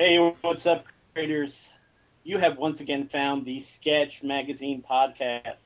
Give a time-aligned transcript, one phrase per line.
[0.00, 1.58] Hey, what's up, creators?
[2.22, 5.58] You have once again found the Sketch Magazine podcast.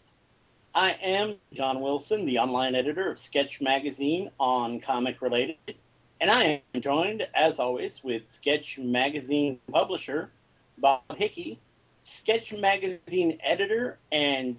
[0.75, 5.75] I am John Wilson, the online editor of Sketch Magazine on Comic Related,
[6.19, 10.31] and I am joined, as always, with Sketch Magazine publisher
[10.79, 11.61] Bob Hickey,
[12.03, 14.57] Sketch Magazine editor, and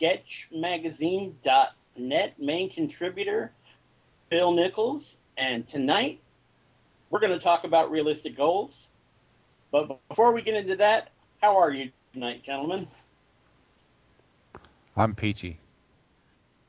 [0.00, 3.52] SketchMagazine.net main contributor
[4.30, 5.14] Bill Nichols.
[5.38, 6.20] And tonight,
[7.10, 8.74] we're going to talk about realistic goals.
[9.70, 11.10] But before we get into that,
[11.42, 12.86] how are you tonight, gentlemen?
[14.96, 15.58] I'm Peachy.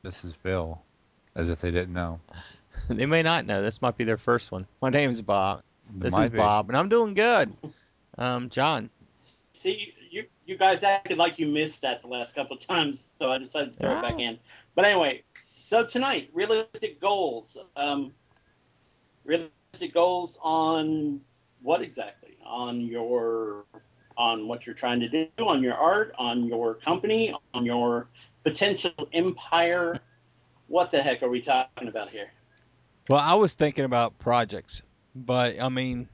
[0.02, 0.82] This is Bill,
[1.34, 2.20] as if they didn't know.
[2.88, 3.62] they may not know.
[3.62, 4.66] This might be their first one.
[4.82, 5.62] My name's Bob.
[5.94, 6.36] This Might is be.
[6.38, 7.56] Bob, and I'm doing good.
[8.18, 8.90] Um, John.
[9.54, 13.30] See, you you guys acted like you missed that the last couple of times, so
[13.30, 14.38] I decided to throw it back in.
[14.74, 15.22] But anyway,
[15.66, 17.56] so tonight, realistic goals.
[17.76, 18.12] Um,
[19.24, 21.20] realistic goals on
[21.62, 22.36] what exactly?
[22.44, 23.64] On your
[24.16, 28.08] on what you're trying to do, on your art, on your company, on your
[28.42, 30.00] potential empire.
[30.66, 32.30] What the heck are we talking about here?
[33.08, 34.82] Well, I was thinking about projects,
[35.14, 36.08] but I mean,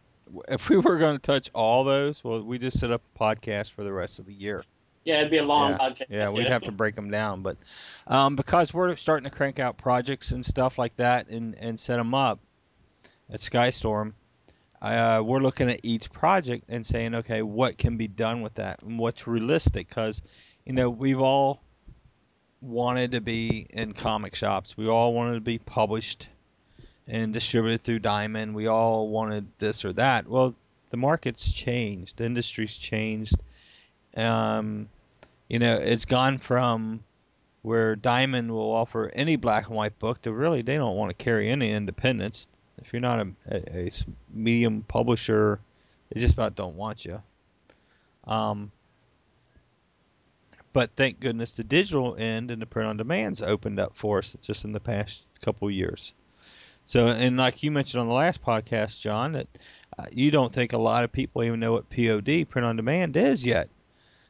[0.48, 3.72] if we were going to touch all those, well, we just set up a podcast
[3.72, 4.64] for the rest of the year.
[5.04, 6.04] Yeah, it'd be a long yeah, podcast.
[6.08, 7.58] yeah, we'd have to break them down, but
[8.06, 11.96] um, because we're starting to crank out projects and stuff like that and and set
[11.96, 12.40] them up
[13.30, 14.14] at Skystorm,
[14.84, 18.82] uh, we're looking at each project and saying, okay, what can be done with that
[18.82, 19.88] and what's realistic?
[19.88, 20.20] Because
[20.66, 21.62] you know we've all
[22.60, 24.76] wanted to be in comic shops.
[24.76, 26.28] We all wanted to be published
[27.08, 28.54] and distributed through Diamond.
[28.54, 30.28] We all wanted this or that.
[30.28, 30.54] Well,
[30.90, 32.18] the market's changed.
[32.18, 33.36] The industry's changed.
[34.16, 34.88] Um,
[35.48, 37.04] you know, it's gone from
[37.62, 41.24] where Diamond will offer any black and white book to really they don't want to
[41.24, 42.48] carry any independence.
[42.78, 43.90] If you're not a a
[44.32, 45.60] medium publisher,
[46.10, 47.22] they just about don't want you.
[48.26, 48.72] Um,
[50.72, 54.36] but thank goodness the digital end and the print on demand's opened up for us
[54.42, 56.12] just in the past couple of years.
[56.84, 59.46] So, and like you mentioned on the last podcast, John, that
[59.98, 63.16] uh, you don't think a lot of people even know what POD, print on demand,
[63.16, 63.70] is yet.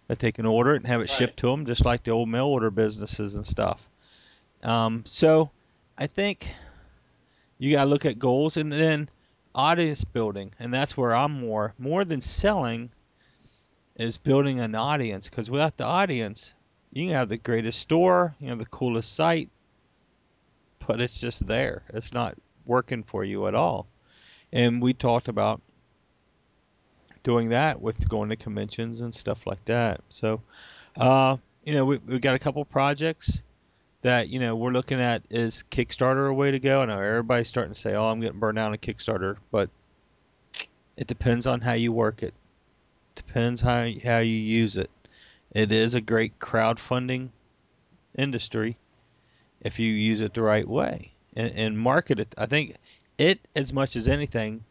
[0.06, 1.10] That they can order it and have it Right.
[1.10, 3.88] shipped to them, just like the old mail order businesses and stuff.
[4.62, 5.50] Um, so,
[5.97, 6.47] I think
[7.59, 9.09] you got to look at goals and then
[9.54, 12.91] audience building, and that's where I'm more more than selling
[13.97, 16.54] is building an audience because without the audience,
[16.92, 19.50] you can have the greatest store, you know, the coolest site,
[20.87, 21.82] but it's just there.
[21.92, 23.86] It's not working for you at all.
[24.53, 25.60] And we talked about
[27.22, 30.00] doing that with going to conventions and stuff like that.
[30.09, 30.42] So,
[30.97, 33.42] uh, you know, we we got a couple projects
[34.04, 36.82] that you know we're looking at is Kickstarter a way to go?
[36.82, 39.70] I know everybody's starting to say, "Oh, I'm getting burned out on Kickstarter," but
[40.97, 42.34] it depends on how you work it.
[43.15, 44.91] Depends how how you use it.
[45.53, 47.31] It is a great crowdfunding
[48.16, 48.76] industry
[49.62, 52.34] if you use it the right way and, and market it.
[52.36, 52.76] I think
[53.16, 54.65] it, as much as anything,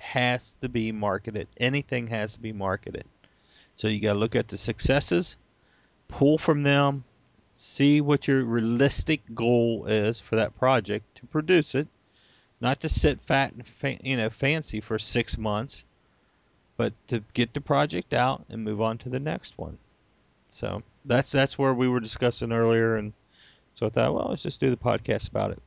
[0.00, 1.46] has to be marketed.
[1.58, 3.04] Anything has to be marketed.
[3.76, 5.36] So you got to look at the successes,
[6.08, 7.04] pull from them,
[7.60, 11.88] see what your realistic goal is for that project to produce it,
[12.60, 15.84] not to sit fat and fa- you know fancy for six months,
[16.76, 19.76] but to get the project out and move on to the next one.
[20.48, 23.12] So that's that's where we were discussing earlier, and
[23.74, 25.62] so I thought, well, let's just do the podcast about it.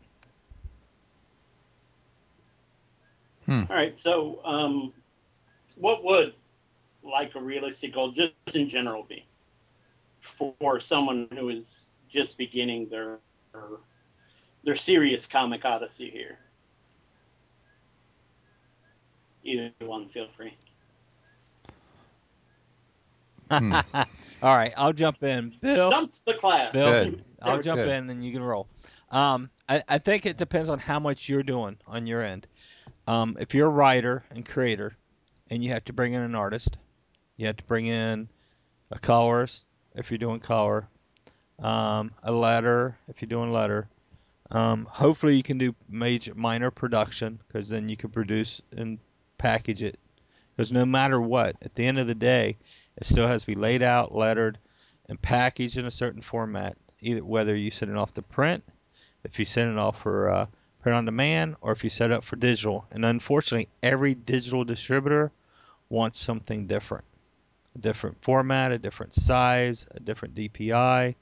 [3.49, 3.99] All right.
[3.99, 4.93] So, um,
[5.75, 6.35] what would
[7.03, 9.25] like a realistic goal, just in general, be
[10.37, 11.65] for someone who is
[12.13, 13.19] just beginning their
[14.63, 16.37] their serious comic odyssey here?
[19.43, 20.53] Either one, feel free.
[23.49, 23.73] Hmm.
[24.43, 25.89] All right, I'll jump in, Bill.
[25.89, 26.73] Dump the class.
[26.73, 27.23] Bill, Good.
[27.41, 27.89] I'll jump Good.
[27.89, 28.67] in and you can roll.
[29.09, 32.47] Um, I, I think it depends on how much you're doing on your end.
[33.07, 34.95] Um, if you're a writer and creator,
[35.49, 36.77] and you have to bring in an artist,
[37.35, 38.29] you have to bring in
[38.89, 40.87] a colorist if you're doing color,
[41.61, 43.87] um, a letter if you're doing letter.
[44.49, 48.99] Um, hopefully you can do major minor production because then you can produce and
[49.37, 49.97] package it.
[50.55, 52.57] Because no matter what, at the end of the day,
[52.97, 54.57] it still has to be laid out, lettered,
[55.07, 56.77] and packaged in a certain format.
[56.99, 58.63] Either whether you send it off to print,
[59.23, 60.45] if you send it off for uh,
[60.81, 62.85] print on demand, or if you set it up for digital.
[62.91, 65.31] And unfortunately, every digital distributor
[65.89, 67.05] wants something different
[67.73, 71.15] a different format, a different size, a different DPI.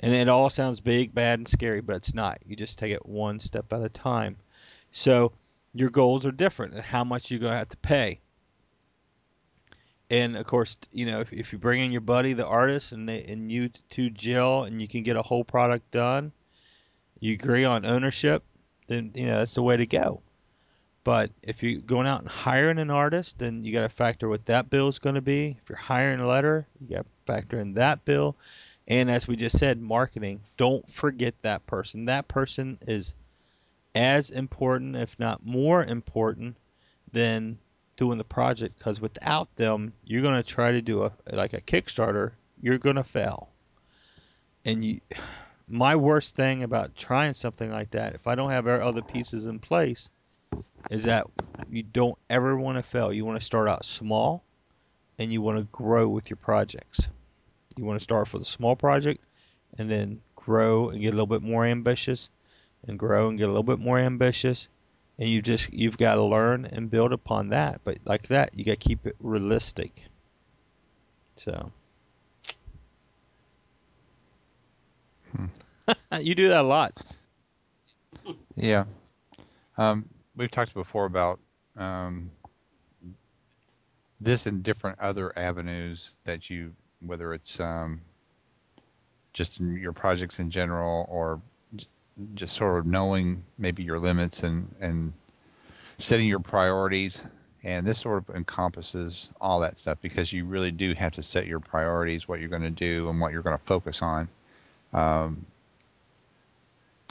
[0.00, 2.38] And it all sounds big, bad, and scary, but it's not.
[2.46, 4.36] You just take it one step at a time.
[4.90, 5.32] So
[5.72, 8.20] your goals are different and how much you're going to have to pay.
[10.08, 13.08] And of course, you know, if, if you bring in your buddy, the artist, and
[13.08, 16.32] they, and you two gel and you can get a whole product done,
[17.18, 18.44] you agree on ownership,
[18.86, 20.20] then you know that's the way to go.
[21.02, 24.46] But if you're going out and hiring an artist, then you got to factor what
[24.46, 25.56] that bill is going to be.
[25.62, 28.36] If you're hiring a letter, you got to factor in that bill.
[28.88, 30.40] And as we just said, marketing.
[30.56, 32.04] Don't forget that person.
[32.04, 33.14] That person is
[33.94, 36.56] as important, if not more important,
[37.12, 37.58] than
[37.96, 38.78] doing the project.
[38.78, 42.32] Because without them, you're going to try to do a like a Kickstarter.
[42.60, 43.48] You're going to fail.
[44.64, 45.00] And you,
[45.68, 49.58] my worst thing about trying something like that, if I don't have other pieces in
[49.58, 50.08] place,
[50.90, 51.26] is that
[51.70, 53.12] you don't ever want to fail.
[53.12, 54.44] You want to start out small
[55.18, 57.08] and you want to grow with your projects.
[57.76, 59.22] You want to start with a small project
[59.78, 62.28] and then grow and get a little bit more ambitious
[62.86, 64.68] and grow and get a little bit more ambitious.
[65.18, 67.80] And you just you've got to learn and build upon that.
[67.84, 70.04] But like that you got to keep it realistic.
[71.36, 71.72] So.
[75.34, 75.46] Hmm.
[76.20, 76.92] you do that a lot.
[78.56, 78.84] Yeah.
[79.76, 81.40] Um, we've talked before about
[81.76, 82.30] um,
[84.20, 88.00] this and different other avenues that you, whether it's um,
[89.32, 91.40] just your projects in general or
[92.34, 95.12] just sort of knowing maybe your limits and, and
[95.98, 97.22] setting your priorities.
[97.62, 101.46] And this sort of encompasses all that stuff because you really do have to set
[101.46, 104.28] your priorities, what you're going to do, and what you're going to focus on.
[104.92, 105.44] Um,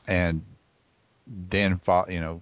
[0.08, 0.42] and
[1.28, 2.42] then, fo- you know,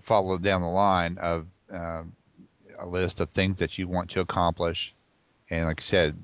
[0.00, 2.12] follow down the line of um,
[2.78, 4.94] a list of things that you want to accomplish,
[5.50, 6.16] and like I said,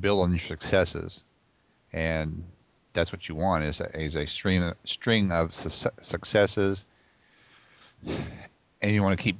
[0.00, 1.22] build on your successes,
[1.92, 2.44] and
[2.92, 6.84] that's what you want is a, is a string string of su- successes,
[8.06, 9.38] and you want to keep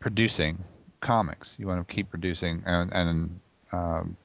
[0.00, 0.58] producing
[1.00, 1.56] comics.
[1.58, 3.40] You want to keep producing, and and
[3.72, 4.16] um,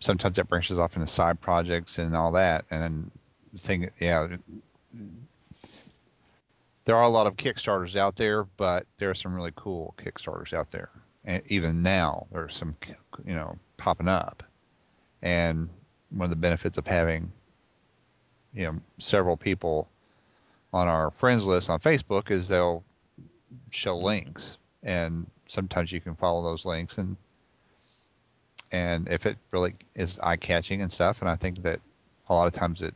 [0.00, 3.10] sometimes that branches off into side projects and all that, and
[3.52, 4.28] the thing, yeah,
[6.84, 10.52] there are a lot of Kickstarters out there, but there are some really cool Kickstarters
[10.52, 10.90] out there.
[11.24, 12.76] And even now, there's some,
[13.24, 14.42] you know, popping up.
[15.22, 15.68] And
[16.10, 17.32] one of the benefits of having,
[18.54, 19.88] you know, several people
[20.72, 22.84] on our friends list on Facebook is they'll
[23.70, 27.16] show links, and sometimes you can follow those links, and
[28.72, 31.80] and if it really is eye catching and stuff, and I think that
[32.28, 32.94] a lot of times it,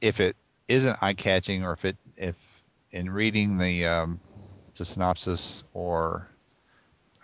[0.00, 0.36] if it
[0.68, 2.36] isn't eye catching, or if it if
[2.92, 4.20] in reading the um,
[4.76, 6.29] the synopsis or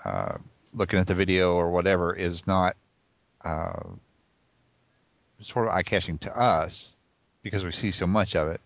[0.07, 0.39] uh,
[0.73, 2.77] looking at the video or whatever is not
[3.45, 3.83] uh,
[5.41, 6.95] sort of eye catching to us
[7.43, 8.61] because we see so much of it,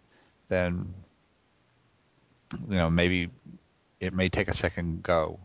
[0.48, 0.92] then
[2.68, 3.30] you know maybe
[4.00, 5.38] it may take a second go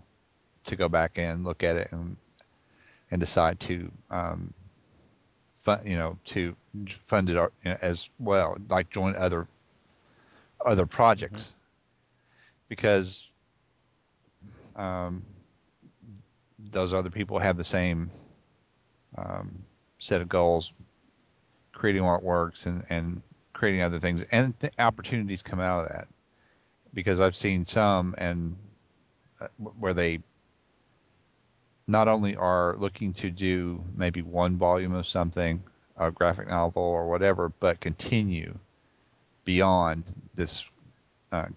[0.66, 2.18] to go back and look at it and
[3.10, 4.54] and decide to um,
[5.56, 6.56] fund you know to
[6.90, 9.48] fund it as well, like join other
[10.66, 11.56] other projects mm-hmm.
[12.68, 13.24] because
[14.76, 15.24] um,
[16.72, 18.10] those other people have the same
[19.18, 19.64] um,
[20.00, 20.74] set of goals,
[21.72, 23.22] creating artworks and, and
[23.54, 26.08] creating other things, and th- opportunities come out of that.
[26.94, 28.56] Because I've seen some and
[29.42, 29.48] uh,
[29.80, 30.20] where they
[31.88, 35.62] not only are looking to do maybe one volume of something,
[35.98, 38.58] a graphic novel or whatever, but continue
[39.44, 40.04] beyond
[40.34, 40.68] this
[41.32, 41.48] uh,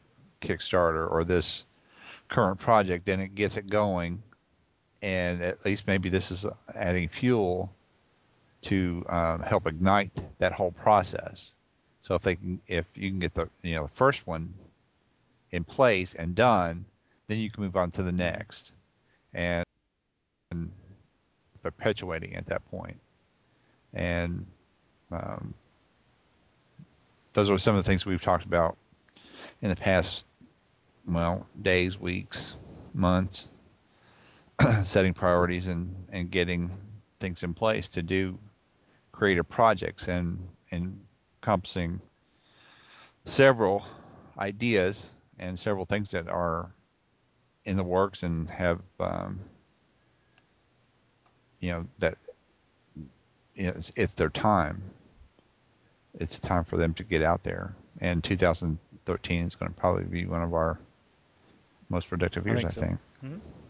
[0.40, 1.64] Kickstarter or this
[2.28, 4.22] current project, and it gets it going,
[5.02, 7.73] and at least maybe this is adding fuel
[8.62, 11.55] to um, help ignite that whole process.
[12.00, 14.55] So if they can, if you can get the you know the first one
[15.50, 16.85] in place and done,
[17.26, 18.73] then you can move on to the next,
[19.35, 19.64] and,
[20.50, 20.71] and
[21.62, 22.99] perpetuating at that point.
[23.95, 24.47] And
[25.11, 25.55] um,
[27.33, 28.76] those are some of the things we've talked about
[29.62, 30.25] in the past,
[31.07, 32.55] well, days, weeks,
[32.95, 33.49] months,
[34.84, 36.70] setting priorities and, and getting
[37.20, 38.38] things in place to do
[39.12, 40.38] creative projects and
[40.72, 42.00] encompassing
[43.24, 43.84] several
[44.38, 46.72] ideas and several things that are
[47.64, 49.38] in the works and have um,
[51.60, 52.16] you know that
[53.54, 54.80] you know, it's, it's their time.
[56.18, 60.26] It's time for them to get out there, and 2013 is going to probably be
[60.26, 60.78] one of our
[61.88, 62.84] most productive years, I think.
[62.84, 62.98] I think.
[63.24, 63.67] Mm-hmm.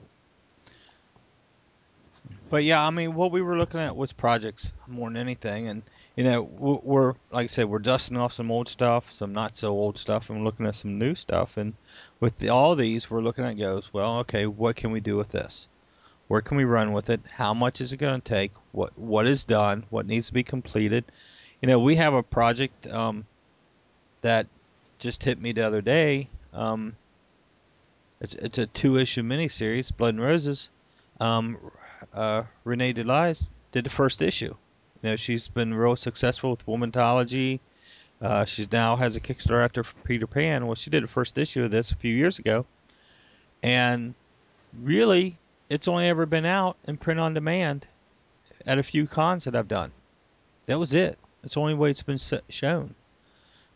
[2.50, 5.82] But yeah, I mean, what we were looking at was projects more than anything, and
[6.16, 9.70] you know, we're like I said, we're dusting off some old stuff, some not so
[9.70, 11.56] old stuff, and we're looking at some new stuff.
[11.56, 11.74] And
[12.20, 15.28] with the, all these, we're looking at goes, well, okay, what can we do with
[15.28, 15.68] this?
[16.28, 17.20] Where can we run with it?
[17.30, 18.52] How much is it going to take?
[18.72, 19.84] What what is done?
[19.90, 21.04] What needs to be completed?
[21.60, 23.26] You know, we have a project um,
[24.22, 24.46] that
[24.98, 26.28] just hit me the other day.
[26.52, 26.96] Um,
[28.20, 30.70] it's it's a two issue miniseries, Blood and Roses.
[31.20, 31.58] Um,
[32.12, 34.54] uh, Renae De Liz did the first issue.
[35.02, 37.60] You know, she's been real successful with Womanthology.
[38.20, 40.66] Uh, she's now has a Kickstarter for Peter Pan.
[40.66, 42.66] Well, she did the first issue of this a few years ago,
[43.62, 44.14] and
[44.82, 45.38] really
[45.68, 47.86] it's only ever been out in print on demand
[48.66, 49.92] at a few cons that I've done.
[50.66, 51.18] That was it.
[51.42, 52.94] That's the only way it's been shown.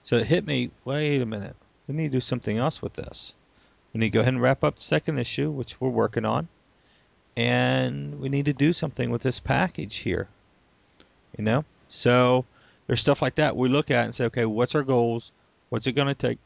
[0.03, 0.71] So it hit me.
[0.85, 1.57] Wait a minute.
[1.87, 3.35] We need to do something else with this.
[3.93, 6.49] We need to go ahead and wrap up the second issue, which we're working on,
[7.37, 10.29] and we need to do something with this package here.
[11.37, 12.45] You know, so
[12.87, 15.33] there's stuff like that we look at and say, okay, what's our goals?
[15.71, 16.39] What's it going to take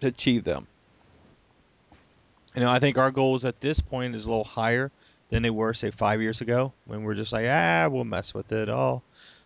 [0.00, 0.66] to achieve them?
[2.54, 4.90] You know, I think our goals at this point is a little higher
[5.28, 8.50] than they were, say, five years ago, when we're just like, ah, we'll mess with
[8.52, 8.68] it.
[8.68, 9.02] Oh,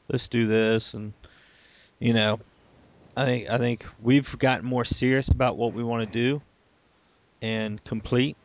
[0.09, 1.12] let's do this, and
[1.99, 2.41] you know,
[3.17, 6.43] I think I think we've gotten more serious about what we want to do
[7.41, 8.37] and complete.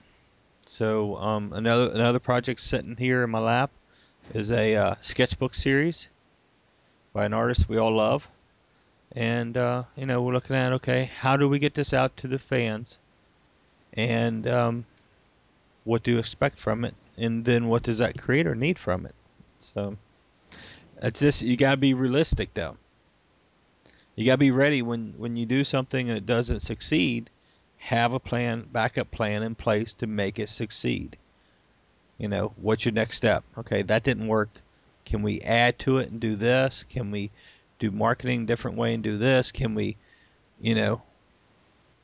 [0.68, 3.72] So um, another another project sitting here in my lap
[4.34, 6.10] is a uh, sketchbook series
[7.14, 8.28] by an artist we all love,
[9.14, 12.28] and uh, you know we're looking at okay, how do we get this out to
[12.28, 13.00] the fans?
[13.98, 14.86] and um,
[15.84, 19.16] what do you expect from it, and then what does that creator need from it.
[19.60, 19.98] So
[21.02, 22.78] it's just you gotta be realistic though.
[24.16, 27.30] You gotta be ready when when you do something and it doesn't succeed.
[27.88, 31.16] Have a plan, backup plan in place to make it succeed.
[32.18, 33.46] You know, what's your next step?
[33.58, 34.50] Okay, that didn't work.
[35.06, 36.84] Can we add to it and do this?
[36.90, 37.32] Can we
[37.80, 39.54] do marketing different way and do this?
[39.54, 39.96] Can we,
[40.60, 41.02] you know,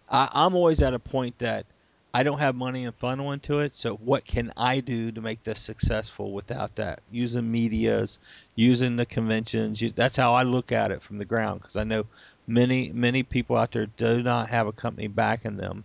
[0.09, 1.65] I, I'm always at a point that
[2.13, 5.43] I don't have money and funnel into it, so what can I do to make
[5.43, 7.01] this successful without that?
[7.11, 8.19] Using medias,
[8.55, 9.83] using the conventions.
[9.93, 12.05] That's how I look at it from the ground because I know
[12.47, 15.83] many many people out there do not have a company backing them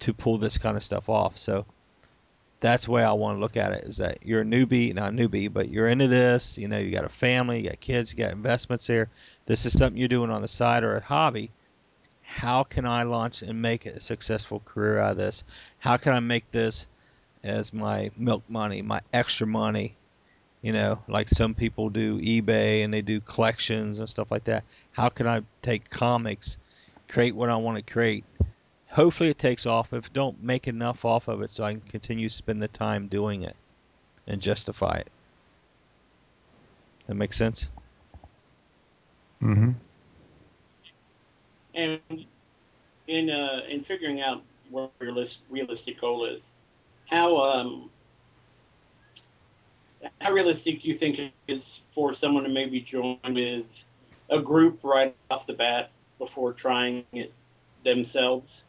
[0.00, 1.36] to pull this kind of stuff off.
[1.36, 1.66] So
[2.60, 5.12] that's the way I want to look at it is that you're a newbie, not
[5.12, 8.12] a newbie, but you're into this, you know, you got a family, you got kids,
[8.12, 9.08] you got investments there.
[9.46, 11.50] This is something you're doing on the side or a hobby
[12.30, 15.42] how can I launch and make a successful career out of this?
[15.80, 16.86] How can I make this
[17.42, 19.96] as my milk money, my extra money?
[20.62, 24.64] You know, like some people do eBay and they do collections and stuff like that.
[24.92, 26.58] How can I take comics,
[27.08, 28.24] create what I want to create?
[28.88, 29.92] Hopefully it takes off.
[29.92, 33.06] If don't make enough off of it so I can continue to spend the time
[33.06, 33.56] doing it
[34.26, 35.08] and justify it.
[37.06, 37.70] That makes sense?
[39.42, 39.70] Mm-hmm.
[41.74, 42.00] And
[43.06, 46.42] in uh, in figuring out what your list, realistic goal is,
[47.06, 47.90] how um,
[50.20, 53.66] how realistic do you think it is for someone to maybe join with
[54.30, 57.32] a group right off the bat before trying it
[57.84, 58.62] themselves?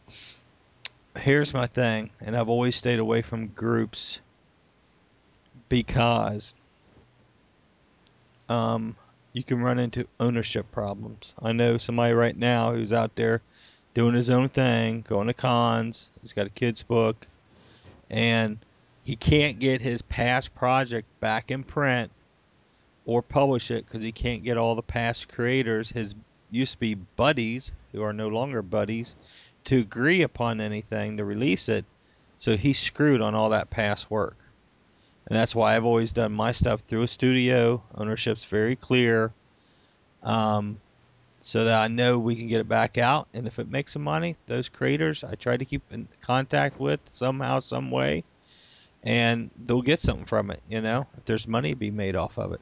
[1.16, 4.20] Here's my thing, and I've always stayed away from groups
[5.68, 6.54] because
[8.48, 8.96] um,
[9.32, 11.34] you can run into ownership problems.
[11.40, 13.42] I know somebody right now who's out there
[13.94, 16.10] doing his own thing, going to cons.
[16.22, 17.26] He's got a kid's book,
[18.10, 18.58] and
[19.04, 22.10] he can't get his past project back in print
[23.04, 26.14] or publish it because he can't get all the past creators, his
[26.50, 29.16] used to be buddies, who are no longer buddies,
[29.64, 31.84] to agree upon anything to release it.
[32.38, 34.36] So he's screwed on all that past work
[35.26, 37.82] and that's why I've always done my stuff through a studio.
[37.94, 39.32] Ownership's very clear,
[40.22, 40.80] um,
[41.40, 43.28] so that I know we can get it back out.
[43.32, 47.00] And if it makes some money, those creators I try to keep in contact with
[47.08, 48.24] somehow, some way,
[49.02, 50.62] and they'll get something from it.
[50.68, 52.60] You know, if there's money to be made off of it.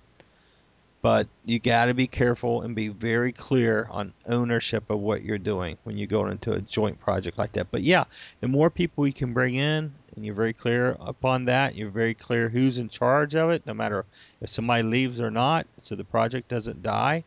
[1.02, 5.38] But you got to be careful and be very clear on ownership of what you're
[5.38, 7.70] doing when you go into a joint project like that.
[7.70, 8.04] But yeah,
[8.40, 12.12] the more people we can bring in and you're very clear upon that, you're very
[12.12, 14.04] clear who's in charge of it, no matter
[14.42, 17.24] if somebody leaves or not, so the project doesn't die,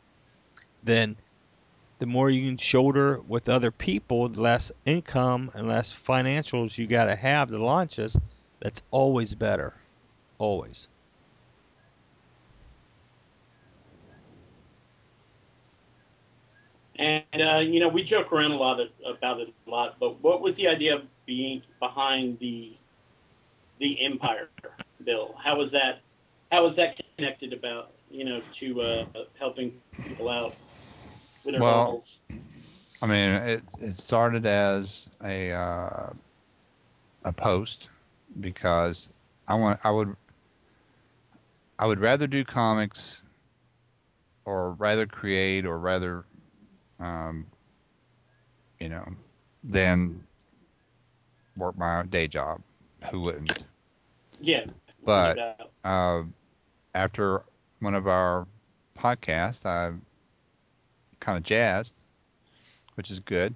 [0.84, 1.16] then
[1.98, 6.86] the more you can shoulder with other people, the less income and less financials you
[6.86, 8.18] got to have to launch this.
[8.64, 9.76] That's always better.
[10.40, 10.88] Always.
[16.96, 20.00] And uh, you know, we joke around a lot of, about it a lot.
[20.00, 22.78] But what was the idea of being behind the
[23.80, 24.50] the Empire
[25.04, 25.36] bill?
[25.44, 26.02] How was that?
[26.52, 29.06] How was that connected about you know to uh,
[29.38, 29.74] helping
[30.08, 30.58] people out
[31.44, 32.22] with their Well, goals?
[33.02, 36.14] I mean, it it started as a uh,
[37.26, 37.90] a post
[38.40, 39.10] because
[39.48, 40.16] I want I would
[41.80, 43.22] I would rather do comics
[44.46, 46.26] or rather create or rather
[47.00, 47.48] um,
[48.80, 49.06] you know
[49.64, 50.24] than
[51.56, 52.62] work my day job.
[53.12, 53.66] Who wouldn't?
[54.40, 54.66] Yeah,
[55.04, 56.24] But no uh,
[56.94, 57.44] after
[57.80, 58.48] one of our
[58.98, 59.94] podcasts, I
[61.20, 62.06] kind of jazzed,
[62.96, 63.56] which is good.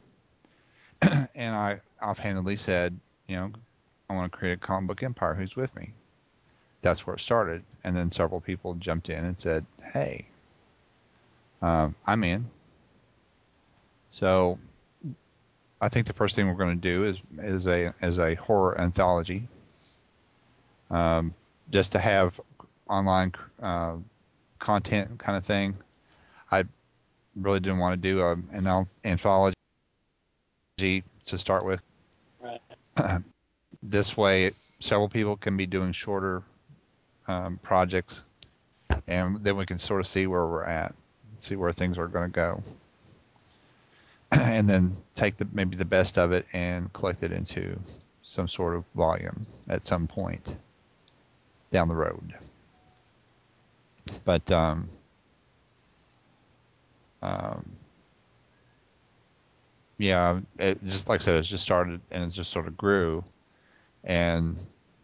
[1.35, 3.51] and I offhandedly said, you know,
[4.09, 5.33] I want to create a comic book empire.
[5.33, 5.93] Who's with me?
[6.81, 7.63] That's where it started.
[7.83, 10.27] And then several people jumped in and said, hey,
[11.61, 12.49] um, I'm in.
[14.11, 14.57] So
[15.81, 18.79] I think the first thing we're going to do is is a is a horror
[18.79, 19.47] anthology,
[20.89, 21.33] um,
[21.69, 22.39] just to have
[22.89, 23.97] online uh,
[24.59, 25.77] content kind of thing.
[26.51, 26.63] I
[27.35, 29.53] really didn't want to do a, an anthology
[30.77, 31.81] to start with.
[32.39, 32.61] Right.
[33.89, 36.43] this way, several people can be doing shorter
[37.27, 38.23] um, projects,
[39.07, 40.93] and then we can sort of see where we're at,
[41.37, 42.63] see where things are going to go,
[44.31, 47.77] and then take the maybe the best of it and collect it into
[48.23, 50.57] some sort of volume at some point
[51.71, 52.33] down the road.
[54.25, 54.87] But um,
[57.21, 57.69] um,
[59.97, 63.23] yeah, it just like I said, it's just started and it just sort of grew.
[64.07, 64.57] And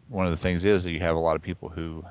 [0.08, 2.04] one of the things is that you have a lot of people who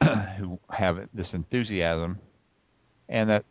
[0.36, 2.18] who have this enthusiasm,
[3.08, 3.44] and that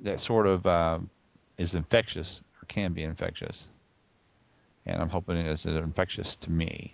[0.00, 1.08] that sort of um,
[1.56, 3.68] is infectious or can be infectious.
[4.84, 6.92] And I'm hoping it is infectious to me,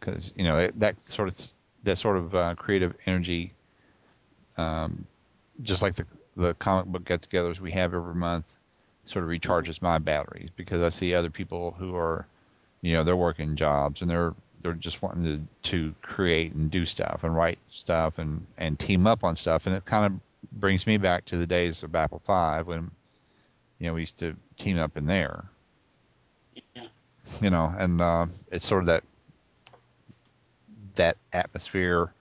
[0.00, 1.40] because you know it, that sort of
[1.84, 3.52] that sort of uh, creative energy,
[4.56, 5.06] um,
[5.62, 8.57] just like the the comic book get-togethers we have every month,
[9.08, 12.26] sort of recharges my batteries because I see other people who are,
[12.82, 16.84] you know, they're working jobs and they're they're just wanting to, to create and do
[16.84, 20.86] stuff and write stuff and, and team up on stuff and it kind of brings
[20.86, 22.90] me back to the days of Apple Five when,
[23.78, 25.44] you know, we used to team up in there.
[26.74, 26.86] Yeah.
[27.40, 29.04] You know, and uh, it's sort of that
[30.96, 32.12] that atmosphere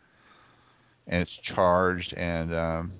[1.07, 2.91] and it's charged and um,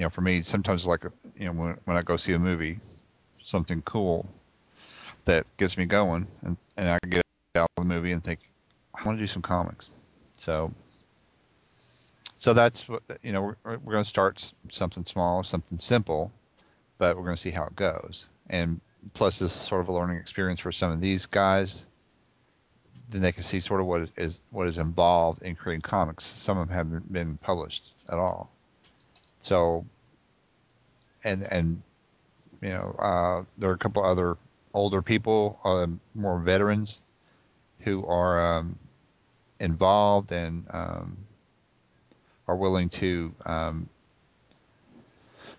[0.00, 1.04] you know, for me, sometimes like
[1.36, 2.78] you know when when I go see a movie,
[3.38, 4.26] something cool
[5.26, 7.22] that gets me going, and and I get
[7.54, 8.40] out of the movie and think
[8.94, 9.90] I want to do some comics.
[10.38, 10.72] So
[12.38, 16.32] so that's what you know we're we're going to start something small, something simple,
[16.96, 18.26] but we're going to see how it goes.
[18.48, 18.80] And
[19.12, 21.84] plus, this is sort of a learning experience for some of these guys.
[23.10, 26.24] Then they can see sort of what is what is involved in creating comics.
[26.24, 28.50] Some of them haven't been published at all.
[29.40, 29.84] So
[31.24, 31.82] and and
[32.60, 34.36] you know uh, there are a couple other
[34.74, 37.02] older people, uh, more veterans,
[37.80, 38.78] who are um,
[39.58, 41.16] involved and um,
[42.46, 43.88] are willing to um,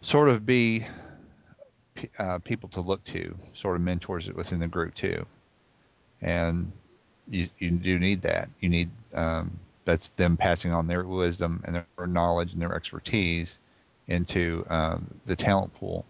[0.02, 0.86] sort of be
[2.20, 5.26] uh, people to look to, sort of mentors within the group too.
[6.22, 6.72] And
[7.30, 8.50] you you do need that.
[8.60, 13.60] You need um, that's them passing on their wisdom and their knowledge and their expertise
[14.07, 16.05] into um, the talent pool,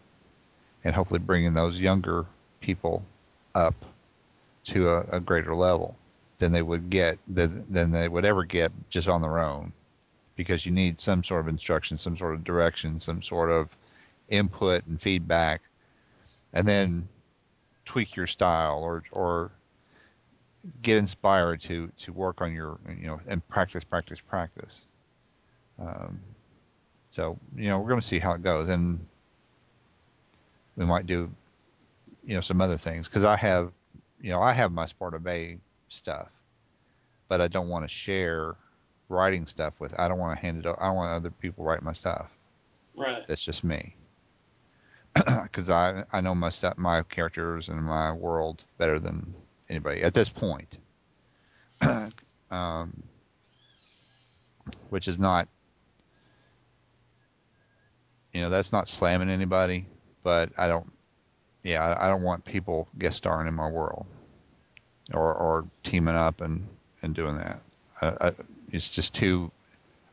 [0.84, 2.26] and hopefully bringing those younger
[2.60, 3.04] people
[3.56, 3.86] up
[4.64, 5.96] to a, a greater level
[6.38, 9.74] than they would get than, than they would ever get just on their own.
[10.36, 13.76] Because you need some sort of instruction some sort of direction some sort of
[14.30, 15.62] input and feedback
[16.54, 17.08] and then
[17.86, 19.52] tweak your style or or
[20.82, 24.86] get inspired to to work on your you know and practice practice practice.
[25.80, 26.20] Um,
[27.12, 29.06] so you know we're going to see how it goes and
[30.78, 31.30] we might do
[32.26, 33.74] you know some other things because i have
[34.22, 36.30] you know i have my sparta bay stuff
[37.28, 38.56] but i don't want to share
[39.10, 41.84] writing stuff with i don't want to hand it i don't want other people write
[41.84, 42.32] my stuff
[42.96, 43.26] Right.
[43.28, 43.96] that's just me
[45.44, 49.34] because I I know my st- my characters and my world better than
[49.70, 50.78] anybody at this point.
[52.52, 53.04] um,
[54.90, 55.48] which is not,
[58.34, 59.86] you know, that's not slamming anybody,
[60.24, 60.92] but I don't,
[61.64, 64.08] yeah, I, I don't want people guest starring in my world
[65.14, 66.68] or or teaming up and
[67.02, 67.62] and doing that.
[68.02, 68.34] I, I,
[68.72, 69.52] it's just too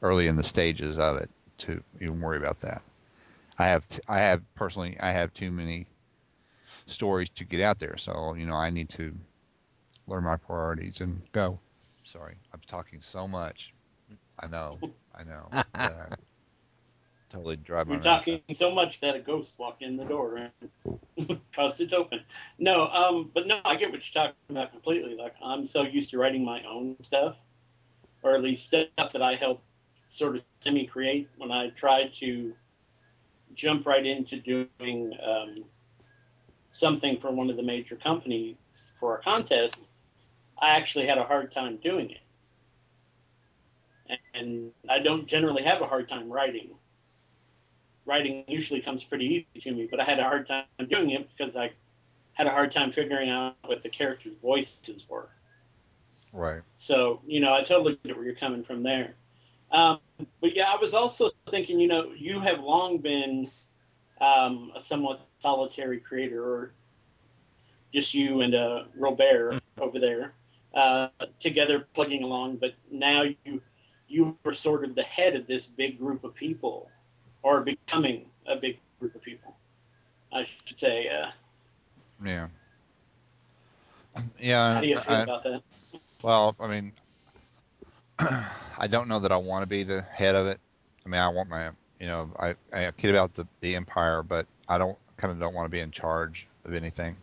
[0.02, 2.82] early in the stages of it to even worry about that.
[3.58, 5.86] I have t- I have personally I have too many
[6.86, 9.14] stories to get out there, so you know I need to
[10.06, 11.58] learn my priorities and go.
[12.04, 13.72] Sorry, I'm talking so much.
[14.40, 14.78] I know,
[15.14, 15.48] I know.
[15.74, 16.16] Uh,
[17.28, 18.02] totally drive mouth.
[18.02, 20.50] talking so much that a ghost walked in the door
[21.16, 22.20] and caused it to open.
[22.58, 25.14] No, um, but no, I get what you're talking about completely.
[25.14, 27.36] Like I'm so used to writing my own stuff,
[28.22, 29.62] or at least stuff that I help
[30.10, 31.28] sort of semi-create.
[31.36, 32.52] When I tried to
[33.54, 35.64] jump right into doing um,
[36.72, 38.56] something for one of the major companies
[39.00, 39.76] for a contest,
[40.60, 42.18] I actually had a hard time doing it.
[44.32, 46.70] And I don't generally have a hard time writing.
[48.08, 51.28] Writing usually comes pretty easy to me, but I had a hard time doing it
[51.36, 51.70] because I
[52.32, 55.28] had a hard time figuring out what the characters' voices were.
[56.32, 56.62] Right.
[56.74, 59.14] So, you know, I totally get where you're coming from there.
[59.70, 60.00] Um,
[60.40, 63.46] but yeah, I was also thinking, you know, you have long been
[64.22, 66.72] um, a somewhat solitary creator, or
[67.92, 70.32] just you and uh, Robert over there
[70.74, 71.08] uh,
[71.40, 72.56] together plugging along.
[72.56, 73.60] But now you
[74.08, 76.90] you are sort of the head of this big group of people,
[77.42, 79.56] or becoming a big group of people.
[80.32, 81.08] I should say.
[81.08, 81.30] Uh,
[82.24, 82.48] Yeah.
[84.40, 84.74] Yeah.
[84.74, 85.62] how do you feel I, about that?
[86.22, 86.92] well, I mean,
[88.78, 90.58] I don't know that I want to be the head of it.
[91.06, 91.70] I mean, I want my,
[92.00, 95.54] you know, I, I kid about the, the empire, but I don't kind of don't
[95.54, 97.16] want to be in charge of anything.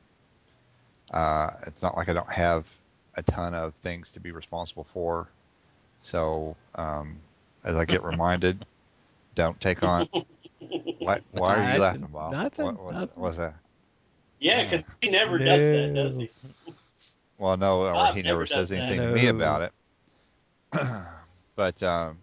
[1.12, 2.69] Uh, it's not like I don't have
[3.15, 5.30] a ton of things to be responsible for.
[5.99, 7.17] So, um,
[7.63, 8.65] as I get reminded,
[9.36, 10.08] don't take on.
[11.00, 12.32] Why, why are I- you laughing, Bob?
[12.34, 13.21] nothing, What, what's, nothing.
[13.24, 13.56] what's that?
[14.39, 16.30] Yeah, because he never does that, does he?
[17.38, 18.89] Well, no, or he never never says does that.
[18.89, 19.71] anything to me about it.
[21.56, 22.17] but um,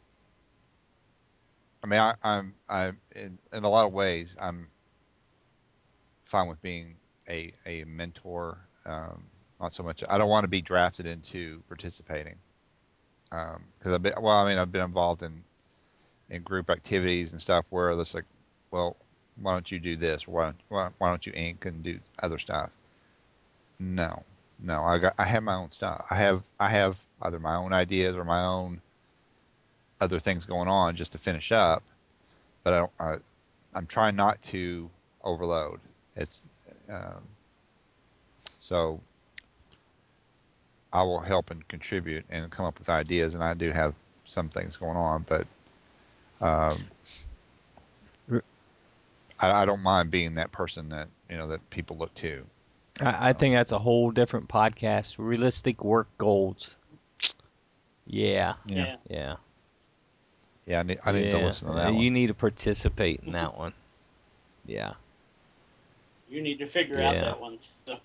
[1.85, 4.69] I mean, I, I'm I'm in, in a lot of ways I'm
[6.25, 6.97] fine with being
[7.29, 8.59] a a mentor.
[8.85, 9.25] Um,
[9.61, 10.03] not so much.
[10.09, 12.37] I don't want to be drafted into participating
[13.31, 14.35] because I've been well.
[14.37, 15.45] I mean, I've been involved in
[16.31, 18.25] in group activities and stuff where it's like,
[18.71, 18.97] well,
[19.41, 20.27] why don't you do this?
[20.29, 22.71] Why don't, why, why don't you ink and do other stuff?
[23.79, 24.23] No,
[24.61, 24.83] no.
[24.83, 26.07] I got I have my own stuff.
[26.11, 28.81] I have I have either my own ideas or my own
[30.01, 31.83] other things going on just to finish up.
[32.63, 32.93] But I don't.
[33.01, 33.17] I,
[33.75, 34.89] I'm trying not to
[35.25, 35.81] overload.
[36.17, 36.43] It's
[36.89, 37.23] um,
[38.61, 39.01] so
[40.93, 44.49] I will help and contribute and come up with ideas, and I do have some
[44.49, 45.47] things going on, but
[46.43, 46.79] um,
[48.31, 48.45] R-
[49.41, 52.45] I, I don't mind being that person that you know that people look to.
[53.01, 55.17] I, I think that's a whole different podcast.
[55.19, 56.77] Realistic work goals.
[58.07, 58.97] Yeah, Yeah.
[59.09, 59.37] yeah.
[60.67, 60.81] yeah.
[60.81, 62.13] I need, I need to listen to Uh, that You one.
[62.13, 63.73] need to participate in that one.
[64.67, 64.95] Yeah.
[66.29, 67.09] You need to figure Yeah.
[67.09, 67.99] out that one so,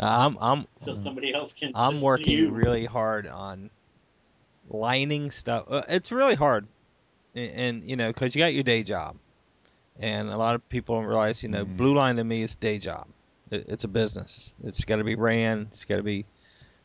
[0.00, 1.72] I'm I'm so somebody else can.
[1.74, 2.50] I'm working you.
[2.50, 3.70] really hard on
[4.70, 5.64] lining stuff.
[5.68, 6.66] Uh, it's really hard,
[7.38, 9.16] and, and you know, because you got your day job,
[9.98, 11.76] and a lot of people don't realize, you know, Mhm.
[11.76, 13.06] blue line to me is day job.
[13.50, 14.54] It, it's a business.
[14.62, 15.68] It's got to be ran.
[15.72, 16.24] It's got to be,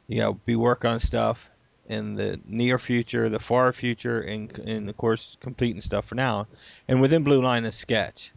[0.08, 1.50] you know, be work on stuff
[1.88, 6.48] in the near future, the far future, and and of course completing stuff for now.
[6.88, 8.32] And within blue line is sketch,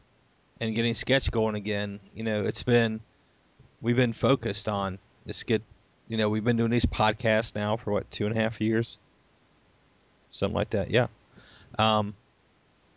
[0.60, 2.00] and getting sketch going again.
[2.14, 3.00] You know, it's been
[3.80, 5.62] we've been focused on this get
[6.08, 8.98] you know we've been doing these podcasts now for what two and a half years
[10.30, 11.06] something like that yeah
[11.78, 12.14] um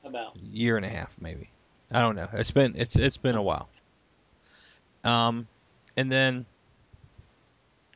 [0.04, 0.36] About.
[0.38, 1.50] year and a half maybe.
[1.92, 2.28] I don't know.
[2.34, 3.70] It's been it's it's been a while.
[5.04, 5.48] Um
[5.98, 6.46] and then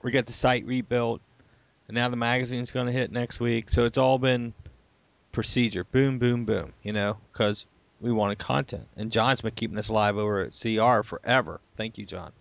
[0.02, 1.22] we got the site rebuilt.
[1.88, 3.70] And now the magazine's going to hit next week.
[3.70, 4.54] So it's all been
[5.32, 5.84] procedure.
[5.84, 7.66] Boom boom boom you know because
[8.02, 8.88] we wanted content.
[8.98, 11.62] And john's been keeping us live over at cr forever.
[11.78, 12.32] Thank you john.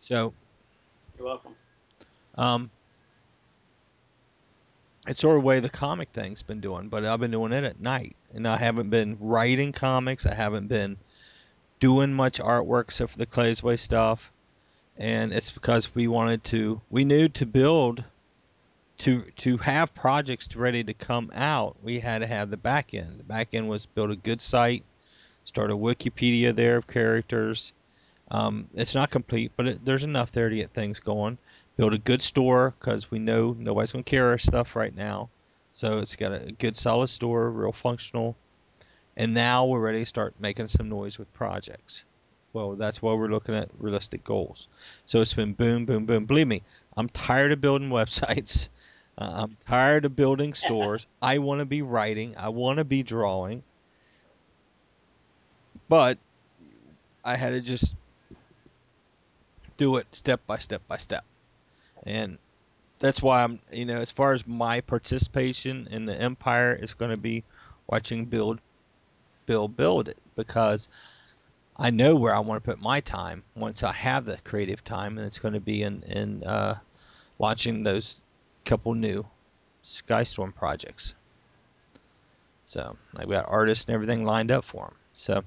[0.00, 0.32] So
[1.18, 1.54] You're welcome.
[2.36, 2.70] Um,
[5.06, 7.80] it's sort of way the comic thing's been doing, but I've been doing it at
[7.80, 10.26] night, and I haven't been writing comics.
[10.26, 10.96] I haven't been
[11.80, 14.30] doing much artwork except for the Claysway stuff,
[14.96, 16.80] and it's because we wanted to.
[16.90, 18.04] We knew to build,
[18.98, 23.18] to to have projects ready to come out, we had to have the back end.
[23.18, 24.84] The back end was build a good site,
[25.46, 27.72] Start a Wikipedia there of characters.
[28.32, 31.38] Um, it's not complete, but it, there's enough there to get things going.
[31.76, 35.28] Build a good store because we know nobody's going to carry our stuff right now.
[35.72, 38.34] So it's got a good solid store, real functional.
[39.16, 42.04] And now we're ready to start making some noise with projects.
[42.52, 44.68] Well, that's why we're looking at realistic goals.
[45.04, 46.24] So it's been boom, boom, boom.
[46.24, 46.62] Believe me,
[46.96, 48.68] I'm tired of building websites.
[49.18, 51.06] Uh, I'm tired of building stores.
[51.20, 52.34] I want to be writing.
[52.38, 53.62] I want to be drawing.
[55.88, 56.16] But
[57.24, 57.94] I had to just
[59.76, 61.24] do it step by step by step.
[62.06, 62.38] And
[62.98, 67.10] that's why I'm, you know, as far as my participation in the empire is going
[67.10, 67.44] to be
[67.86, 68.60] watching build,
[69.44, 70.88] build, build it because
[71.76, 75.18] I know where I want to put my time once I have the creative time,
[75.18, 76.78] and it's going to be in in uh,
[77.38, 78.22] launching those
[78.64, 79.26] couple new
[79.84, 81.14] Skystorm projects.
[82.64, 84.94] So I've got artists and everything lined up for them.
[85.12, 85.44] So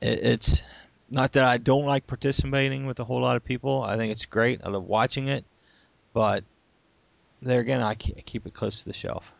[0.00, 0.62] it, it's
[1.10, 3.82] not that I don't like participating with a whole lot of people.
[3.82, 4.60] I think it's great.
[4.64, 5.44] I love watching it,
[6.16, 6.44] but
[7.42, 9.34] there again, I keep it close to the shelf.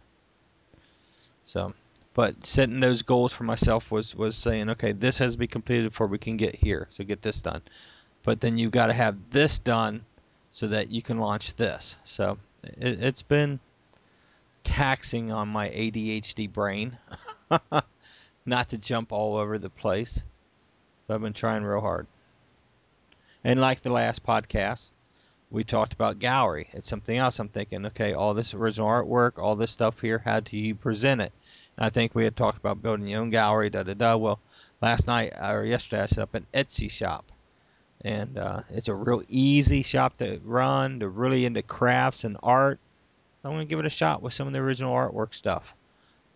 [1.42, 1.72] So,
[2.12, 5.88] but setting those goals for myself was was saying, okay, this has to be completed
[5.88, 6.86] before we can get here.
[6.90, 7.62] So get this done.
[8.24, 10.04] But then you've got to have this done
[10.52, 11.96] so that you can launch this.
[12.04, 13.58] So it, it's been
[14.62, 16.98] taxing on my ADHD brain,
[18.44, 20.22] not to jump all over the place.
[21.06, 22.06] But I've been trying real hard.
[23.42, 24.90] And like the last podcast,
[25.50, 26.68] we talked about gallery.
[26.72, 27.38] It's something else.
[27.38, 31.20] I'm thinking, okay, all this original artwork, all this stuff here, how do you present
[31.20, 31.32] it?
[31.76, 34.16] And I think we had talked about building your own gallery, da da da.
[34.16, 34.40] Well,
[34.82, 37.30] last night or yesterday, I set up an Etsy shop,
[38.00, 40.98] and uh, it's a real easy shop to run.
[40.98, 42.80] They're really into crafts and art.
[43.44, 45.72] I'm to give it a shot with some of the original artwork stuff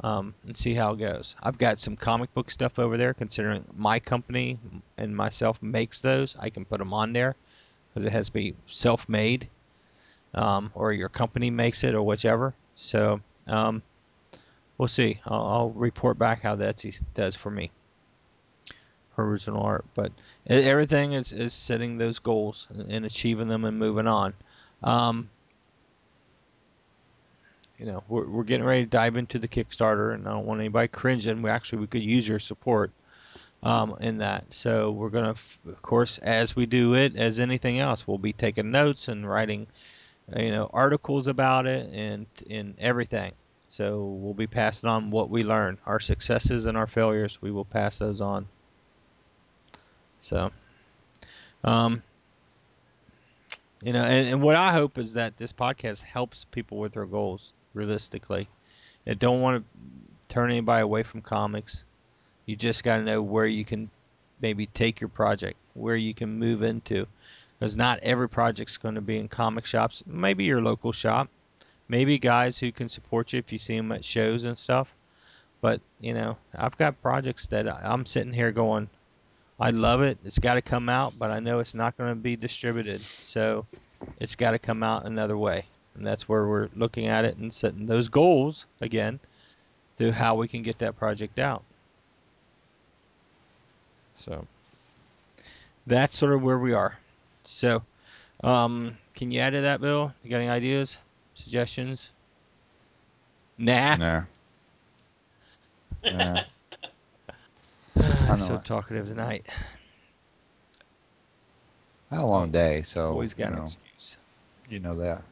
[0.05, 1.35] um, and see how it goes.
[1.43, 4.61] I've got some comic book stuff over there, considering my company
[4.97, 6.37] and myself makes those.
[6.39, 7.35] I can put them on there
[8.01, 9.49] because it has to be self-made,
[10.35, 12.55] um, or your company makes it, or whichever.
[12.75, 13.83] So um,
[14.79, 15.21] we'll see.
[15.27, 16.85] I'll, I'll, report back how that
[17.15, 17.71] does for me
[19.15, 19.85] for original art.
[19.95, 20.13] But
[20.47, 24.33] everything is, is setting those goals and achieving them and moving on.
[24.83, 25.29] Um,
[27.77, 30.61] you know, we're, we're getting ready to dive into the Kickstarter, and I don't want
[30.61, 31.43] anybody cringing.
[31.43, 32.93] We actually we could use your support
[33.63, 34.53] um, in that.
[34.53, 35.31] So we're gonna,
[35.67, 39.67] of course, as we do it, as anything else, we'll be taking notes and writing,
[40.35, 43.33] you know, articles about it and in everything.
[43.69, 47.41] So we'll be passing on what we learn, our successes and our failures.
[47.41, 48.49] We will pass those on.
[50.21, 50.51] So,
[51.63, 52.03] um,
[53.83, 57.07] you know, and, and what I hope is that this podcast helps people with their
[57.07, 58.49] goals realistically.
[59.07, 61.85] I don't want to turn anybody away from comics.
[62.47, 63.91] You just got to know where you can
[64.41, 67.07] maybe take your project, where you can move into.
[67.59, 70.03] Because not every project's going to be in comic shops.
[70.07, 71.29] Maybe your local shop.
[71.89, 74.95] Maybe guys who can support you if you see them at shows and stuff.
[75.61, 78.89] But, you know, I've got projects that I'm sitting here going,
[79.59, 80.17] I love it.
[80.25, 83.01] It's got to come out, but I know it's not going to be distributed.
[83.01, 83.67] So
[84.19, 85.67] it's got to come out another way.
[85.95, 89.21] And that's where we're looking at it and setting those goals again
[89.99, 91.63] to how we can get that project out.
[94.21, 94.47] So
[95.87, 96.97] that's sort of where we are.
[97.45, 97.83] So,
[98.45, 100.13] um, can you add to that, Bill?
[100.23, 100.99] You got any ideas,
[101.35, 102.11] suggestions?
[103.57, 103.97] Nah.
[103.97, 104.23] Nah.
[106.05, 106.43] nah.
[108.29, 109.47] I'm so talkative tonight.
[112.11, 114.19] I had a long day, so always got you an know, excuse.
[114.69, 115.23] You know that.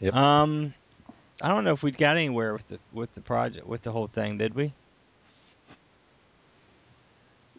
[0.00, 0.14] Yep.
[0.14, 0.74] Um,
[1.40, 4.06] I don't know if we got anywhere with the with the project with the whole
[4.06, 4.74] thing, did we?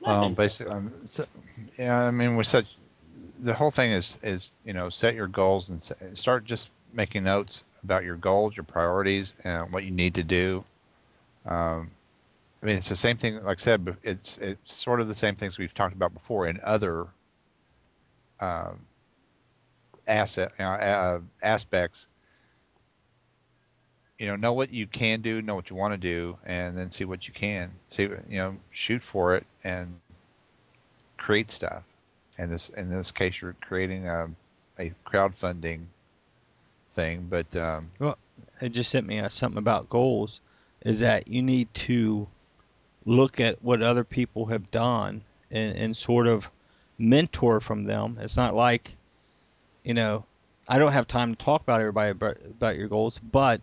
[0.07, 0.93] Um, basically, um,
[1.77, 2.03] yeah.
[2.03, 2.65] I mean, we're such.
[3.39, 7.63] The whole thing is is you know set your goals and start just making notes
[7.83, 10.63] about your goals, your priorities, and what you need to do.
[11.45, 11.91] Um,
[12.61, 13.35] I mean, it's the same thing.
[13.43, 16.59] Like I said, it's it's sort of the same things we've talked about before in
[16.63, 17.07] other
[18.39, 18.79] um,
[20.07, 22.07] asset uh, aspects
[24.19, 26.89] you know know what you can do know what you want to do and then
[26.89, 29.99] see what you can see you know shoot for it and
[31.17, 31.84] create stuff.
[32.38, 34.30] And this in this case you're creating a,
[34.80, 35.86] a crowdfunding
[36.91, 38.17] thing but um, well
[38.62, 40.41] it just sent me something about goals
[40.82, 42.27] is that you need to
[43.06, 46.49] look at what other people have done and, and sort of
[46.99, 48.17] mentor from them.
[48.21, 48.97] It's not like
[49.88, 50.25] you know
[50.67, 53.62] i don't have time to talk about everybody about, about your goals but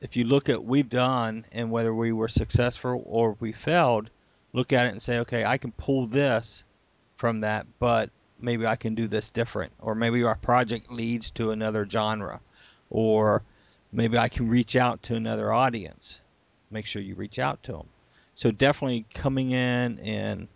[0.00, 4.10] if you look at we've done and whether we were successful or we failed,
[4.52, 6.64] look at it and say, okay, I can pull this
[7.16, 8.10] from that, but
[8.40, 12.40] maybe I can do this different, or maybe our project leads to another genre,
[12.88, 13.42] or
[13.92, 16.20] maybe I can reach out to another audience.
[16.70, 17.88] Make sure you reach out to them.
[18.34, 20.48] So definitely coming in and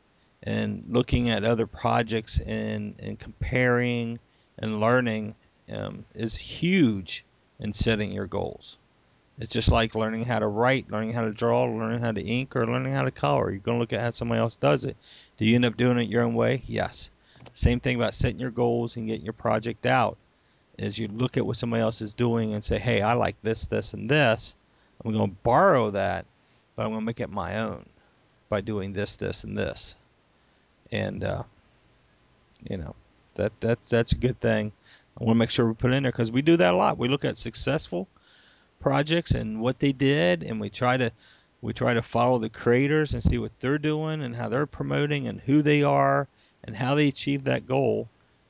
[0.43, 4.19] and looking at other projects and, and comparing
[4.59, 5.35] and learning
[5.73, 7.25] um, is huge
[7.59, 8.77] in setting your goals.
[9.39, 12.55] It's just like learning how to write, learning how to draw, learning how to ink,
[12.55, 13.51] or learning how to color.
[13.51, 14.97] You're going to look at how somebody else does it.
[15.37, 16.63] Do you end up doing it your own way?
[16.67, 17.11] Yes.
[17.53, 20.17] Same thing about setting your goals and getting your project out.
[20.79, 23.67] Is you look at what somebody else is doing and say, hey, I like this,
[23.67, 24.55] this, and this.
[25.05, 26.27] I'm going to borrow that,
[26.75, 27.87] but I'm going to make it my own
[28.49, 29.95] by doing this, this, and this.
[30.91, 31.43] And, uh,
[32.69, 32.95] you know,
[33.35, 34.73] that that's that's a good thing.
[35.21, 36.99] I want to make sure we put in there because we do that a lot.
[36.99, 38.09] We look at successful
[38.85, 41.11] projects and what they did, and we try to
[41.63, 45.27] we try to follow the creators and see what they're doing and how they're promoting
[45.27, 46.29] and who they are
[46.65, 48.07] and how they achieve that goal.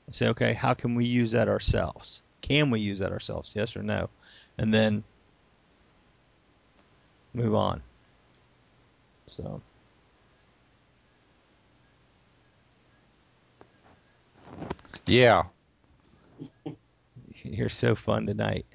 [0.06, 2.20] And say, okay, how can we use that ourselves?
[2.40, 3.52] Can we use that ourselves?
[3.54, 4.10] Yes or no?
[4.58, 5.04] And then
[7.32, 7.80] move on.
[9.28, 9.60] So.
[15.06, 15.44] Yeah.
[17.44, 18.66] You're so fun tonight.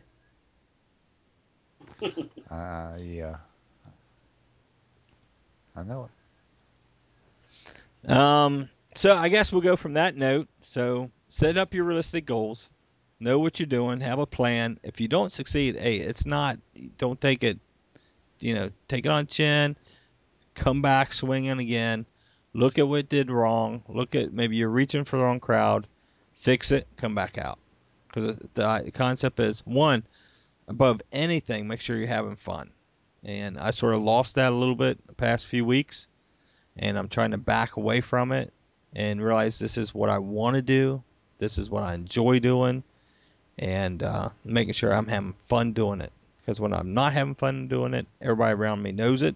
[2.49, 3.37] Uh, yeah.
[5.75, 6.09] I know
[8.05, 8.09] it.
[8.09, 10.47] Um, so I guess we'll go from that note.
[10.61, 12.69] So set up your realistic goals.
[13.19, 13.99] Know what you're doing.
[13.99, 14.79] Have a plan.
[14.83, 16.57] If you don't succeed, hey, it's not.
[16.97, 17.59] Don't take it.
[18.39, 19.75] You know, take it on chin.
[20.55, 22.05] Come back swinging again.
[22.53, 23.83] Look at what did wrong.
[23.87, 25.87] Look at maybe you're reaching for the wrong crowd.
[26.33, 26.87] Fix it.
[26.97, 27.59] Come back out.
[28.07, 30.03] Because the concept is one,
[30.69, 32.69] above anything, make sure you're having fun.
[33.23, 36.07] And I sort of lost that a little bit the past few weeks,
[36.77, 38.53] and I'm trying to back away from it
[38.93, 41.03] and realize this is what I want to do.
[41.37, 42.83] This is what I enjoy doing,
[43.57, 46.13] and uh, making sure I'm having fun doing it.
[46.37, 49.35] Because when I'm not having fun doing it, everybody around me knows it.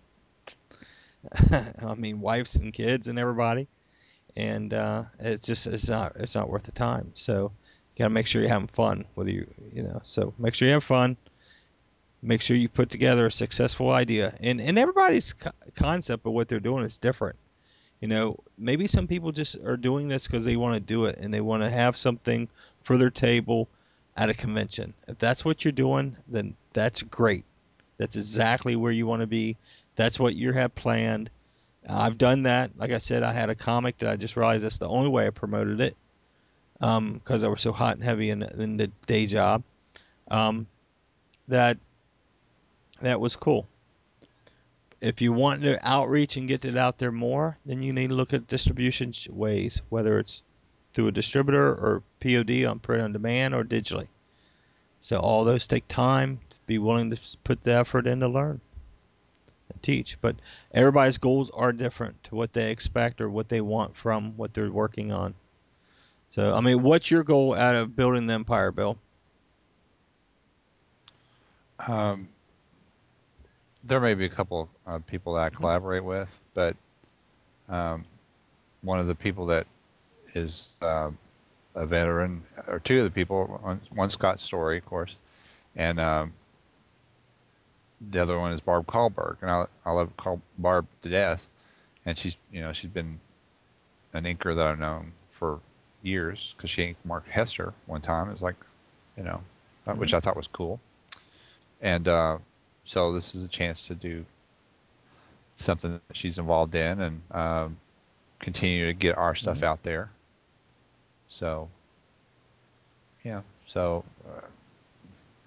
[1.52, 3.67] I mean, wives and kids and everybody,
[4.36, 7.12] and uh, it's just it's not it's not worth the time.
[7.15, 7.52] So
[7.93, 10.67] you got to make sure you're having fun whether you you know so make sure
[10.67, 11.15] you have fun
[12.24, 14.36] make sure you put together a successful idea.
[14.40, 17.36] And and everybody's co- concept of what they're doing is different.
[18.00, 21.18] You know maybe some people just are doing this because they want to do it
[21.20, 22.48] and they want to have something
[22.84, 23.68] for their table
[24.18, 24.94] at a convention.
[25.08, 27.46] If that's what you're doing then that's great.
[27.98, 29.58] That's exactly where you want to be.
[29.96, 31.30] That's what you have planned.
[31.88, 32.72] I've done that.
[32.78, 35.28] Like i said i had a comic that i just realized that's the only way
[35.28, 35.96] i promoted it
[36.84, 39.64] because um, I was so hot and heavy in, in the day job.
[40.30, 40.68] Um,
[41.48, 41.78] that
[43.04, 43.68] that was cool.
[45.02, 48.16] If you want to outreach and get it out there more, then you need to
[48.16, 50.44] look at distribution ways, whether it's
[50.94, 54.08] through a distributor or POD on print on demand or digitally.
[55.00, 56.39] So all those take time.
[56.50, 58.62] To be willing to put the effort in to learn
[59.70, 60.18] and teach.
[60.22, 60.38] But
[60.74, 64.72] everybody's goals are different to what they expect or what they want from what they're
[64.72, 65.34] working on.
[66.30, 68.98] So, I mean, what's your goal out of building the empire, Bill?
[71.80, 72.30] Um,
[73.84, 75.58] there may be a couple of people that I mm-hmm.
[75.58, 76.76] collaborate with, but
[77.69, 78.06] um,
[78.82, 79.67] one of the people that
[80.34, 81.12] is uh,
[81.76, 85.15] a veteran, or two of the people, one, one Scott Story, of course,
[85.76, 86.34] and um,
[88.12, 90.12] the other one is Barb Kaalberg, and I, I love
[90.58, 91.48] Barb to death,
[92.06, 93.19] and she's you know she's been
[94.13, 95.60] an inker that I've known for
[96.04, 98.30] years because she inked Mark Hester one time.
[98.30, 98.56] It's like,
[99.17, 99.41] you know,
[99.88, 100.00] mm-hmm.
[100.00, 100.80] which I thought was cool.
[101.82, 102.38] And uh,
[102.84, 104.26] so this is a chance to do
[105.56, 107.78] something that she's involved in and um,
[108.39, 109.65] continue to get our stuff mm-hmm.
[109.65, 110.10] out there.
[111.28, 111.69] So,
[113.24, 113.41] yeah.
[113.65, 114.41] So, uh,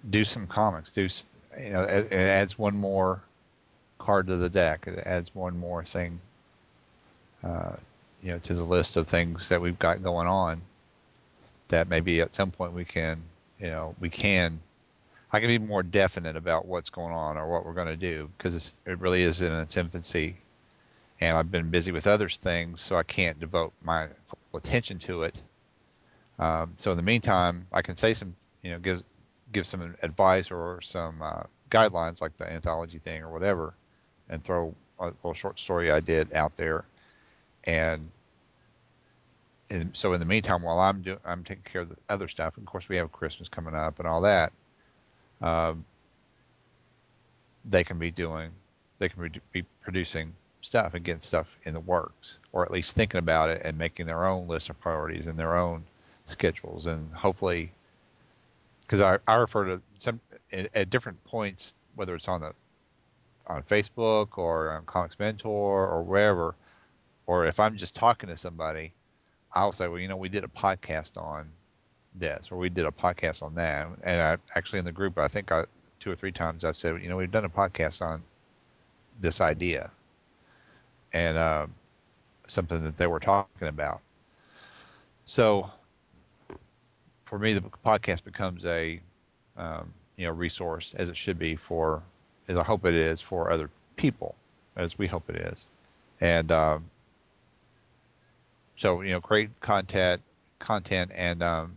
[0.09, 0.91] do some comics.
[0.91, 1.07] Do
[1.61, 1.81] you know?
[1.81, 3.21] It, it adds one more
[3.99, 4.85] card to the deck.
[4.87, 6.19] It adds one more thing
[7.43, 7.75] uh,
[8.23, 10.61] you know to the list of things that we've got going on
[11.69, 13.21] that maybe at some point we can
[13.59, 14.59] you know we can
[15.31, 18.29] I can be more definite about what's going on or what we're going to do
[18.37, 20.37] because it really is in its infancy
[21.19, 25.23] and I've been busy with other things so I can't devote my full attention to
[25.23, 25.41] it
[26.39, 29.03] um, so in the meantime I can say some you know give
[29.51, 33.73] give some advice or some uh, guidelines like the anthology thing or whatever
[34.29, 36.85] and throw a little short story I did out there
[37.65, 38.09] and
[39.69, 42.57] and so in the meantime, while I'm doing, I'm taking care of the other stuff.
[42.57, 44.53] Of course, we have Christmas coming up and all that.
[45.41, 45.85] Um,
[47.65, 48.51] they can be doing,
[48.99, 53.19] they can be producing stuff and getting stuff in the works, or at least thinking
[53.19, 55.83] about it and making their own list of priorities and their own
[56.25, 57.71] schedules, and hopefully,
[58.81, 60.19] because I, I refer to some
[60.51, 62.53] at, different points, whether it's on the
[63.47, 66.55] on Facebook or on Comics Mentor or wherever,
[67.27, 68.93] or if I'm just talking to somebody,
[69.53, 71.49] I'll say, well, you know, we did a podcast on
[72.19, 75.27] this, or we did a podcast on that, and I actually in the group, I
[75.27, 75.65] think I
[75.99, 78.21] two or three times I've said, you know, we've done a podcast on
[79.19, 79.91] this idea,
[81.13, 81.67] and uh,
[82.47, 84.01] something that they were talking about.
[85.25, 85.69] So
[87.25, 88.99] for me, the podcast becomes a
[89.57, 92.01] um, you know resource as it should be for,
[92.47, 94.35] as I hope it is for other people,
[94.75, 95.67] as we hope it is,
[96.21, 96.89] and um,
[98.77, 100.21] so you know, create content,
[100.59, 101.75] content, and um,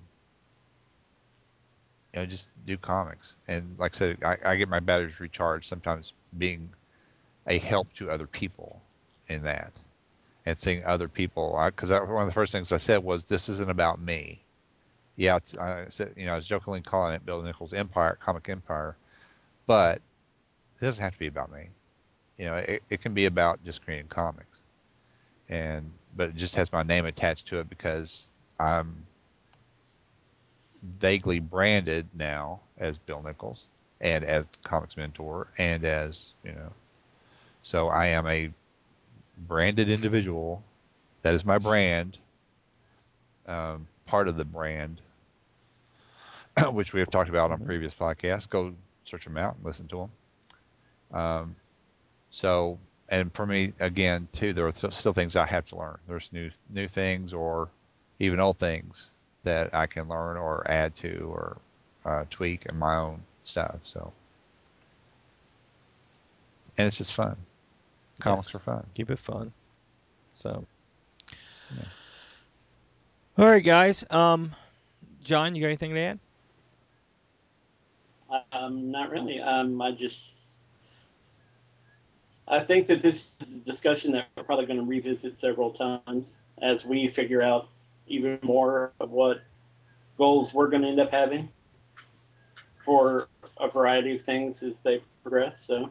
[2.13, 3.37] you know, just do comics.
[3.49, 6.71] And like I said, I, I get my batteries recharged sometimes being
[7.47, 8.81] a help to other people
[9.29, 9.81] in that
[10.47, 11.61] and seeing other people.
[11.67, 14.43] Because one of the first things I said was, "This isn't about me."
[15.17, 18.97] Yeah, I said, you know, I was jokingly calling it Bill Nichols Empire, Comic Empire,
[19.67, 19.97] but
[20.77, 21.69] it doesn't have to be about me.
[22.39, 24.63] You know, it, it can be about just creating comics,
[25.49, 29.05] and but it just has my name attached to it because I'm
[30.83, 33.67] vaguely branded now as Bill Nichols
[34.01, 36.73] and as Comics Mentor and as you know,
[37.63, 38.51] so I am a
[39.37, 40.63] branded individual.
[41.23, 42.19] That is my brand.
[43.47, 45.01] Um, part of the brand,
[46.73, 47.67] which we have talked about on Mhm.
[47.67, 48.49] previous podcasts.
[48.49, 48.75] Go
[49.05, 50.11] search them out and listen to them.
[51.21, 51.57] Um,
[52.31, 52.79] so,
[53.09, 55.99] and for me, again, too, there are th- still things I have to learn.
[56.07, 57.69] There's new new things or
[58.19, 59.11] even old things
[59.43, 61.59] that I can learn or add to or
[62.05, 63.77] uh, tweak in my own stuff.
[63.83, 64.13] So,
[66.77, 67.37] and it's just fun.
[68.21, 68.55] Comics Yes.
[68.57, 68.87] are fun.
[68.95, 69.53] Keep it fun.
[70.35, 70.65] So.
[71.77, 71.85] Yeah.
[73.39, 74.05] All right, guys.
[74.11, 74.53] Um,
[75.23, 76.19] John, you got anything to add?
[78.53, 79.41] Um, not really.
[79.41, 80.21] Um, I just,
[82.47, 86.41] I think that this is a discussion that we're probably going to revisit several times
[86.63, 87.69] as we figure out
[88.11, 89.39] even more of what
[90.19, 91.49] goals we're going to end up having
[92.85, 95.63] for a variety of things as they progress.
[95.67, 95.91] So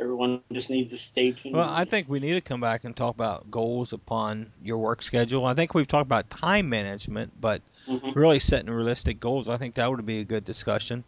[0.00, 1.54] everyone just needs to stay tuned.
[1.54, 5.02] Well, I think we need to come back and talk about goals upon your work
[5.02, 5.44] schedule.
[5.46, 8.14] I think we've talked about time management, but Mhm.
[8.14, 9.48] really setting realistic goals.
[9.48, 11.04] I think that would be a good discussion.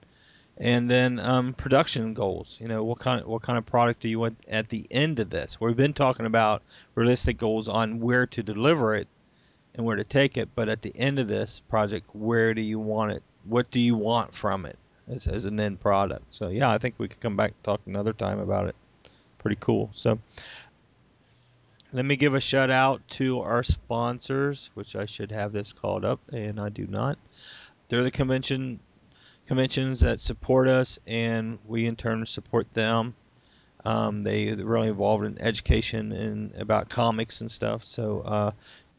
[0.58, 2.56] And then um, production goals.
[2.60, 5.20] You know, what kind of what kind of product do you want at the end
[5.20, 5.60] of this?
[5.60, 6.62] We've been talking about
[6.94, 9.08] realistic goals on where to deliver it
[9.76, 12.78] and where to take it, but at the end of this project, where do you
[12.78, 13.22] want it?
[13.44, 16.24] What do you want from it as, as an end product?
[16.30, 18.74] So yeah, I think we could come back and talk another time about it.
[19.38, 19.90] Pretty cool.
[19.92, 20.18] So
[21.92, 26.04] let me give a shout out to our sponsors, which I should have this called
[26.04, 27.18] up, and I do not.
[27.88, 28.80] They're the convention
[29.46, 33.14] conventions that support us, and we in turn support them.
[33.84, 37.84] Um, they they're really involved in education and about comics and stuff.
[37.84, 38.50] So uh,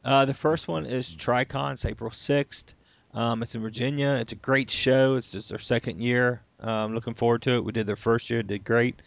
[0.08, 1.74] uh, the first one is Tricon.
[1.74, 2.74] It's April 6th.
[3.14, 4.18] Um, it's in Virginia.
[4.22, 5.16] It's a great show.
[5.16, 6.42] It's just their second year.
[6.62, 7.64] Um, looking forward to it.
[7.66, 9.02] We did their first year, did great.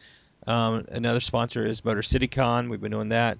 [0.46, 2.68] Um, another sponsor is Motor City Con.
[2.68, 3.38] We've been doing that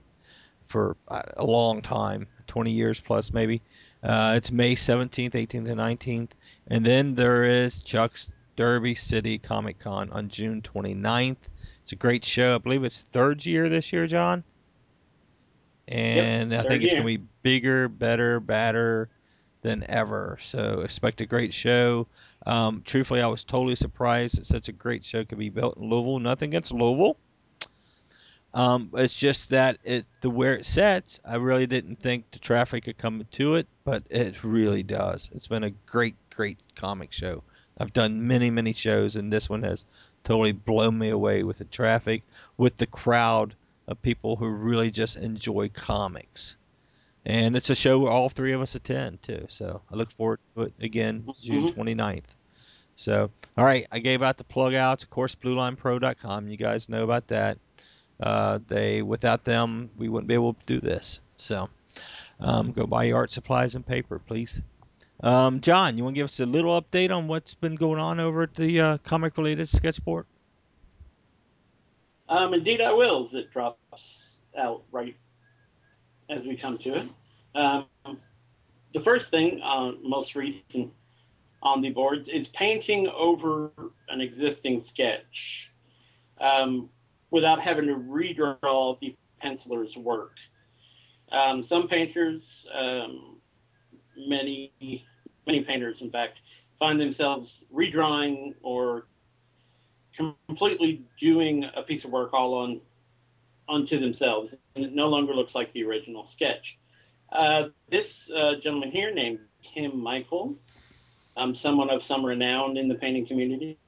[0.65, 3.61] for uh, a long time, 20 years plus maybe.
[4.03, 6.31] Uh, it's May 17th, 18th, and 19th.
[6.69, 11.37] And then there is Chuck's Derby City Comic Con on June 29th.
[11.83, 12.55] It's a great show.
[12.55, 14.45] I believe it's third year this year, John.
[15.91, 19.09] And I third think it's going to be bigger, better, badder
[19.63, 20.39] than ever.
[20.41, 22.07] So expect a great show.
[22.47, 25.91] Um, truthfully, I was totally surprised that such a great show could be built in
[25.91, 26.21] Louisville.
[26.21, 27.17] Nothing against Louisville.
[28.53, 32.85] Um, it's just that it the where it sets, I really didn't think the traffic
[32.85, 35.31] could come to it, but it really does.
[35.33, 37.45] It's been a great, great comic show.
[37.79, 39.85] I've done many, many shows, and this one has
[40.25, 42.23] totally blown me away with the traffic,
[42.57, 43.55] with the crowd
[43.91, 46.57] of people who really just enjoy comics.
[47.27, 49.45] And it's a show where all three of us attend too.
[49.49, 51.75] So I look forward to it again, June Mhm.
[51.75, 52.35] 29th.
[52.97, 55.03] So, all right, I gave out the plug outs.
[55.05, 56.49] Of course, BlueLinePro.com.
[56.49, 57.59] You guys know about that.
[58.19, 61.21] Uh, they without them, we wouldn't be able to do this.
[61.37, 61.69] So,
[62.41, 64.63] um, go buy your art supplies and paper, please.
[65.23, 68.21] Um, John, you want to give us a little update on what's been going on
[68.21, 70.27] over at the uh, comic related sketchboard?
[72.31, 73.29] Um, indeed, I will.
[73.33, 75.17] It drops out right
[76.31, 77.09] as we come to it.
[77.55, 77.87] Um,
[78.95, 80.93] the first thing, uh, most recent
[81.63, 83.73] on the boards, is painting over
[84.09, 85.71] an existing sketch.
[86.41, 86.89] Um,
[87.31, 90.33] without having to redraw the penciler's work.
[91.33, 93.37] Um, some painters, um,
[94.17, 94.73] many
[95.47, 96.39] many painters, in fact,
[96.79, 99.07] find themselves redrawing or
[100.47, 102.81] completely doing a piece of work all on
[103.69, 106.77] onto themselves, and it no longer looks like the original sketch.
[107.31, 110.57] Uh, this uh, gentleman here, named Tim Michael,
[111.37, 113.79] um, someone of some renown in the painting community,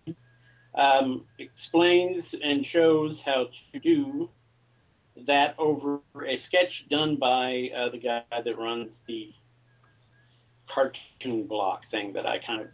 [0.75, 4.31] um, explains and shows how to do
[5.27, 9.33] that over a sketch done by uh, the guy that runs the
[10.69, 12.69] cartoon block thing that I kind of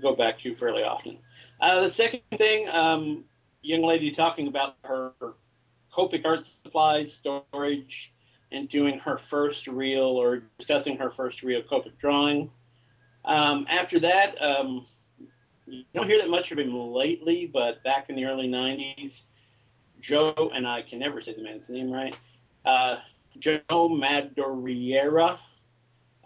[0.00, 1.18] go back to fairly often.
[1.60, 3.24] Uh, the second thing, um,
[3.62, 5.12] young lady talking about her
[5.96, 8.12] Copic art supplies storage
[8.52, 12.50] and doing her first real or discussing her first real Copic drawing.
[13.24, 14.86] Um, after that, um,
[15.66, 19.22] you don't hear that much of him lately, but back in the early 90s,
[20.00, 22.14] Joe, and I can never say the man's name right,
[22.66, 22.96] uh,
[23.38, 25.38] Joe Madureira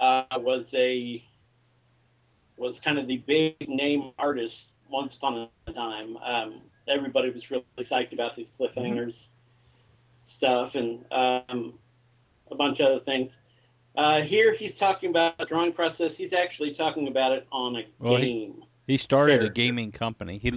[0.00, 1.22] uh, was a
[2.56, 6.16] was kind of the big name artist once upon a time.
[6.18, 9.28] Um, everybody was really psyched about these cliffhangers
[10.28, 11.78] stuff and um,
[12.50, 13.36] a bunch of other things.
[13.96, 16.16] Uh, here he's talking about the drawing process.
[16.16, 18.62] He's actually talking about it on a well, game.
[18.86, 19.50] He, he started character.
[19.50, 20.38] a gaming company.
[20.38, 20.52] He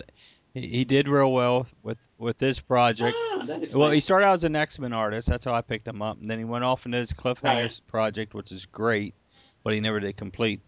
[0.54, 3.18] he did real well with with this project.
[3.20, 5.28] Ah, well, he started out as an X Men artist.
[5.28, 7.82] That's how I picked him up, and then he went off into his Cliffhangers right.
[7.88, 9.16] project, which is great,
[9.64, 10.60] but he never did complete.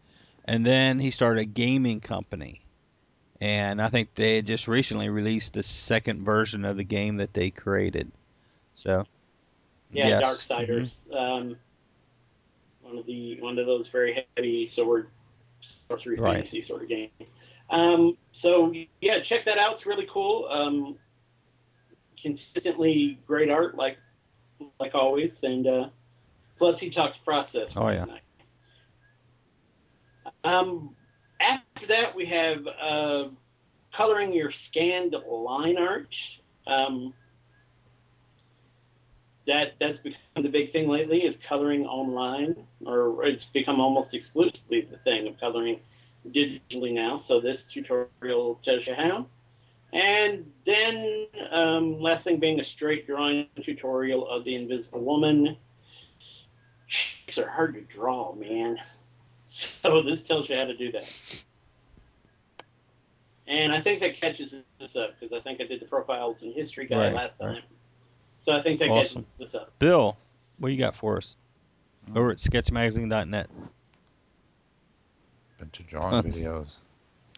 [0.45, 2.62] And then he started a gaming company,
[3.43, 7.49] and I think they just recently released the second version of the game that they
[7.49, 8.09] created.
[8.73, 9.05] So,
[9.91, 10.47] yeah, yes.
[10.47, 10.93] Darksiders.
[11.11, 11.13] Mm-hmm.
[11.13, 11.57] Um,
[12.83, 15.09] one of the one of those very heavy sword
[15.89, 16.35] sorcery right.
[16.35, 17.11] fantasy sort of games.
[17.69, 19.75] Um, so yeah, check that out.
[19.75, 20.47] It's really cool.
[20.49, 20.95] Um,
[22.21, 23.97] consistently great art, like
[24.79, 25.89] like always, and uh,
[26.57, 27.73] plus he talks process.
[27.75, 28.05] Oh yeah.
[28.05, 28.21] Nice.
[30.45, 30.95] Um,
[31.83, 33.25] after that, we have uh,
[33.95, 36.15] coloring your scanned line art.
[36.65, 37.13] Um,
[39.45, 42.55] that that's become the big thing lately is coloring online,
[42.85, 45.79] or it's become almost exclusively the thing of coloring
[46.29, 47.17] digitally now.
[47.17, 49.27] So this tutorial tells you how.
[49.91, 55.57] And then um, last thing being a straight drawing tutorial of the Invisible Woman.
[56.87, 58.77] Chicks are hard to draw, man.
[59.83, 61.43] So this tells you how to do that.
[63.47, 66.53] And I think that catches us up because I think I did the profiles and
[66.53, 67.53] history guy right, last time.
[67.55, 67.63] Right.
[68.39, 69.23] So I think that awesome.
[69.23, 69.77] catches this up.
[69.79, 70.17] Bill,
[70.59, 71.35] what you got for us?
[72.15, 73.49] Over at sketchmagazine.net.
[75.59, 76.77] Bunch of drawing videos.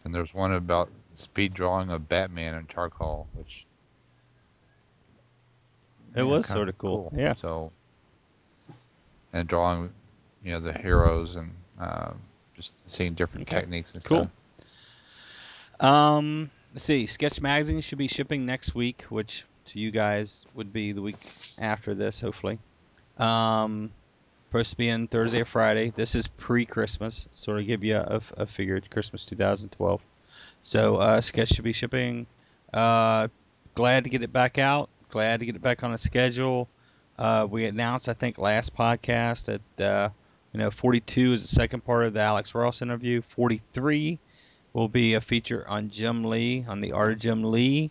[0.04, 3.66] And there's one about speed drawing of Batman in charcoal, which
[6.16, 7.10] it yeah, was sort of cool.
[7.10, 7.20] cool.
[7.20, 7.34] Yeah.
[7.34, 7.72] So,
[9.34, 9.90] and drawing,
[10.44, 12.12] you know, the heroes and uh,
[12.56, 13.62] just seeing different okay.
[13.62, 14.24] techniques and cool.
[14.24, 14.32] stuff.
[15.80, 17.06] Um, let's see.
[17.06, 21.18] Sketch Magazine should be shipping next week, which to you guys would be the week
[21.60, 22.60] after this, hopefully.
[23.18, 23.92] Um,
[24.50, 25.92] supposed to be in Thursday or Friday.
[25.96, 28.80] This is pre-Christmas, sort of give you a, a figure.
[28.90, 30.02] Christmas 2012.
[30.62, 32.26] So uh, sketch should be shipping.
[32.74, 33.28] Uh,
[33.74, 34.90] glad to get it back out.
[35.10, 36.68] Glad to get it back on a schedule.
[37.18, 39.46] Uh, we announced, I think, last podcast
[39.78, 40.10] that uh,
[40.54, 43.22] you know 42 is the second part of the Alex Ross interview.
[43.22, 44.20] 43
[44.76, 47.90] will be a feature on Jim Lee, on the art of Jim Lee.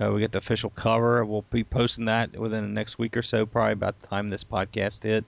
[0.00, 1.24] Uh, we get the official cover.
[1.24, 4.44] We'll be posting that within the next week or so, probably about the time this
[4.44, 5.24] podcast hit.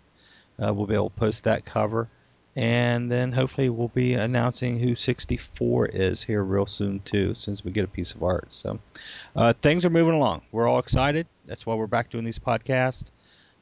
[0.62, 2.07] Uh, we'll be able to post that cover.
[2.55, 7.72] And then hopefully we'll be announcing who 64 is here real soon, too, since we
[7.72, 8.53] get a piece of art.
[8.53, 8.78] So
[9.34, 10.42] uh, things are moving along.
[10.53, 11.26] We're all excited.
[11.46, 13.11] That's why we're back doing these podcasts.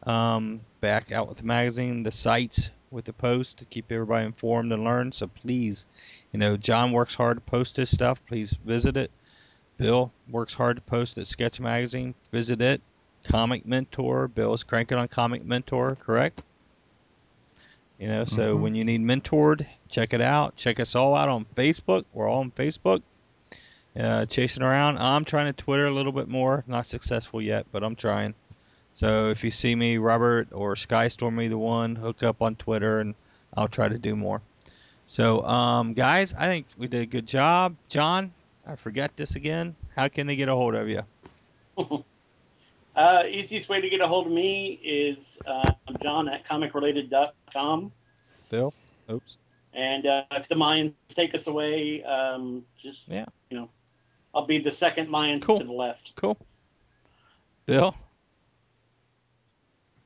[0.03, 4.73] Um, back out with the magazine, the sites with the post to keep everybody informed
[4.73, 5.13] and learn.
[5.13, 5.87] So please,
[6.33, 8.25] you know, John works hard to post his stuff.
[8.27, 9.11] Please visit it.
[9.77, 12.15] Bill works hard to post at Sketch Magazine.
[12.33, 12.81] Visit it.
[13.25, 14.29] Comic Mentor.
[14.29, 16.43] Bill is cranking on Comic Mentor, correct?
[17.99, 18.63] You know, so mm-hmm.
[18.63, 20.55] when you need mentored, check it out.
[20.55, 22.05] Check us all out on Facebook.
[22.13, 23.03] We're all on Facebook.
[23.99, 24.99] Uh, chasing around.
[24.99, 26.63] I'm trying to Twitter a little bit more.
[26.69, 28.35] Not successful yet, but I'm trying.
[28.95, 33.17] So if you see me, Robert or Skystorm, either one, hook up on Twitter, and
[33.57, 34.43] I'll try to do more.
[35.09, 37.75] So, um, guys, I think we did a good job.
[37.89, 38.31] John,
[38.67, 39.75] I forget this again.
[39.97, 41.01] How can they get a hold of you?
[42.95, 47.91] uh, easiest way to get a hold of me is uh, John at comicrelated.com.
[48.51, 48.75] Bill?
[49.11, 49.39] Oops.
[49.73, 53.25] And uh, if the Mayans take us away, um, just, yeah.
[53.49, 53.71] you know,
[54.35, 55.59] I'll be the second Mayan cool.
[55.59, 56.13] to the left.
[56.17, 56.37] Cool.
[57.65, 57.97] Bill.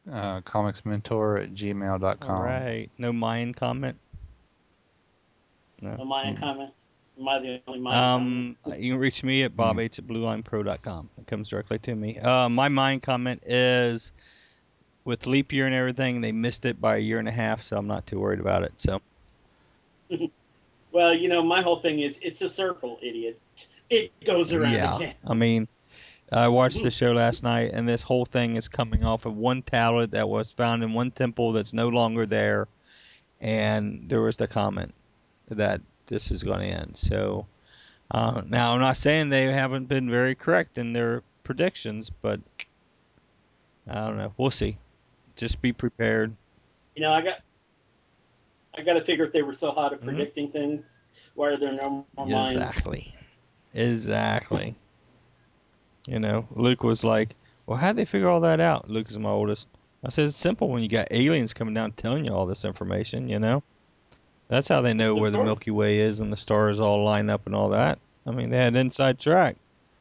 [0.09, 2.31] Uh, comicsmentor at gmail.com.
[2.31, 2.89] All right.
[2.99, 3.99] No Mayan comment.
[5.83, 6.05] No.
[6.05, 6.41] Mayan Mm.
[6.41, 6.70] comment.
[7.18, 11.11] Am I the only Mayan Um, you can reach me at bob at bluelinepro.com.
[11.18, 12.18] It comes directly to me.
[12.18, 14.12] Uh, my Mayan comment is
[15.05, 17.76] with leap year and everything, they missed it by a year and a half, so
[17.76, 18.72] I'm not too worried about it.
[18.76, 19.03] So
[20.93, 23.41] Well, you know, my whole thing is it's a circle, idiot.
[23.91, 25.14] It goes around yeah, again.
[25.26, 25.68] I mean,
[26.30, 29.62] I watched the show last night, and this whole thing is coming off of one
[29.62, 32.68] tablet that was found in one temple that's no longer there,
[33.41, 34.95] and there was the comment
[35.55, 36.97] that this is going to end.
[36.97, 37.47] So
[38.11, 42.41] uh, now I'm not saying they haven't been very correct in their predictions, but
[43.89, 44.33] I don't know.
[44.37, 44.79] We'll see.
[45.37, 46.35] Just be prepared.
[46.95, 47.39] You know, I got
[48.77, 50.05] I got to figure if they were so hot at Mhm.
[50.05, 50.99] predicting things,
[51.35, 52.49] why are there no more?
[52.49, 53.15] Exactly.
[53.75, 54.75] Exactly.
[56.07, 57.37] You know, Luke was like,
[57.67, 59.69] "Well, how'd they figure all that out?" Luke is my oldest.
[60.05, 63.29] I said, "It's simple when you got aliens coming down telling you all this information.
[63.29, 63.63] You know,
[64.53, 65.43] that's how they know Of where the.
[65.43, 67.99] Milky Way is and the stars all line up and all that.
[68.27, 69.57] I mean, they had inside track.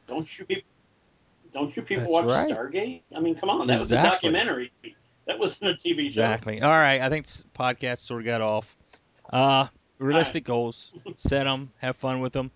[0.06, 0.68] Don't you people?
[1.54, 2.50] Don't you people That's watch right.
[2.50, 3.00] Stargate?
[3.16, 4.70] I mean, come on, that was a documentary.
[5.26, 6.04] That wasn't a TV show.
[6.22, 6.60] Exactly.
[6.60, 7.00] All right.
[7.00, 7.26] I think
[7.58, 8.76] podcast sort of got off.
[9.32, 10.92] Uh, realistic goals.
[11.16, 11.72] Set them.
[11.78, 12.50] Have fun with them.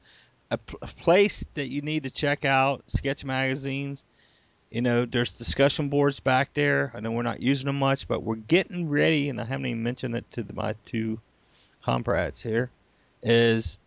[0.51, 2.83] A place that you need to check out.
[2.89, 4.05] Sketch magazines.
[4.71, 6.93] You know, there's discussion boards back there.
[6.95, 9.83] I know we're not using them much, but we're getting ready, and I haven't even
[9.83, 11.21] mentioned it to the, my two
[11.87, 12.68] comrades here.
[13.22, 13.78] Is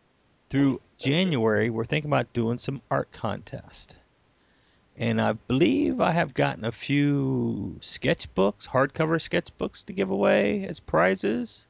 [0.49, 3.97] through January we're thinking about doing some art contest.
[4.95, 10.79] And I believe I have gotten a few sketchbooks, hardcover sketchbooks to give away as
[10.79, 11.67] prizes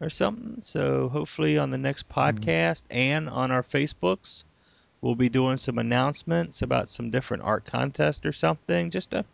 [0.00, 0.60] or something.
[0.60, 2.20] So hopefully on the next hmm.
[2.20, 4.44] podcast and on our Facebooks,
[5.00, 8.90] we'll be doing some announcements about some different art contest or something.
[8.90, 9.24] Just to,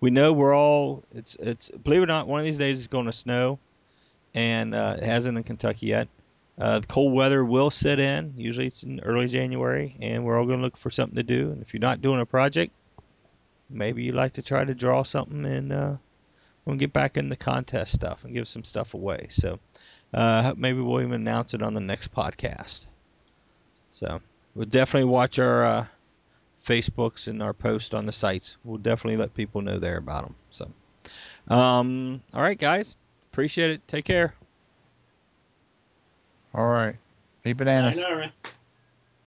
[0.00, 2.88] we know we're all it's it's believe it or not, one of these days it's
[2.88, 3.60] going to snow,
[4.34, 6.08] and uh, it hasn't in Kentucky yet.
[6.58, 8.34] Uh, the cold weather will set in.
[8.36, 11.50] Usually it's in early January, and we're all going to look for something to do.
[11.50, 12.72] And if you're not doing a project,
[13.70, 15.92] maybe you'd like to try to draw something, and uh,
[16.64, 19.28] we'll get back in the contest stuff and give some stuff away.
[19.30, 19.60] So
[20.12, 22.86] uh, maybe we'll even announce it on the next podcast.
[23.92, 24.20] So
[24.54, 25.86] we'll definitely watch our uh,
[26.66, 28.56] Facebooks and our posts on the sites.
[28.64, 30.34] We'll definitely let people know there about them.
[30.50, 30.70] So,
[31.54, 32.96] um, all right, guys,
[33.38, 33.86] appreciate it.
[33.86, 34.34] Take care.
[36.52, 36.96] All right.
[37.44, 37.96] Eat bananas.
[37.96, 38.32] I know, right?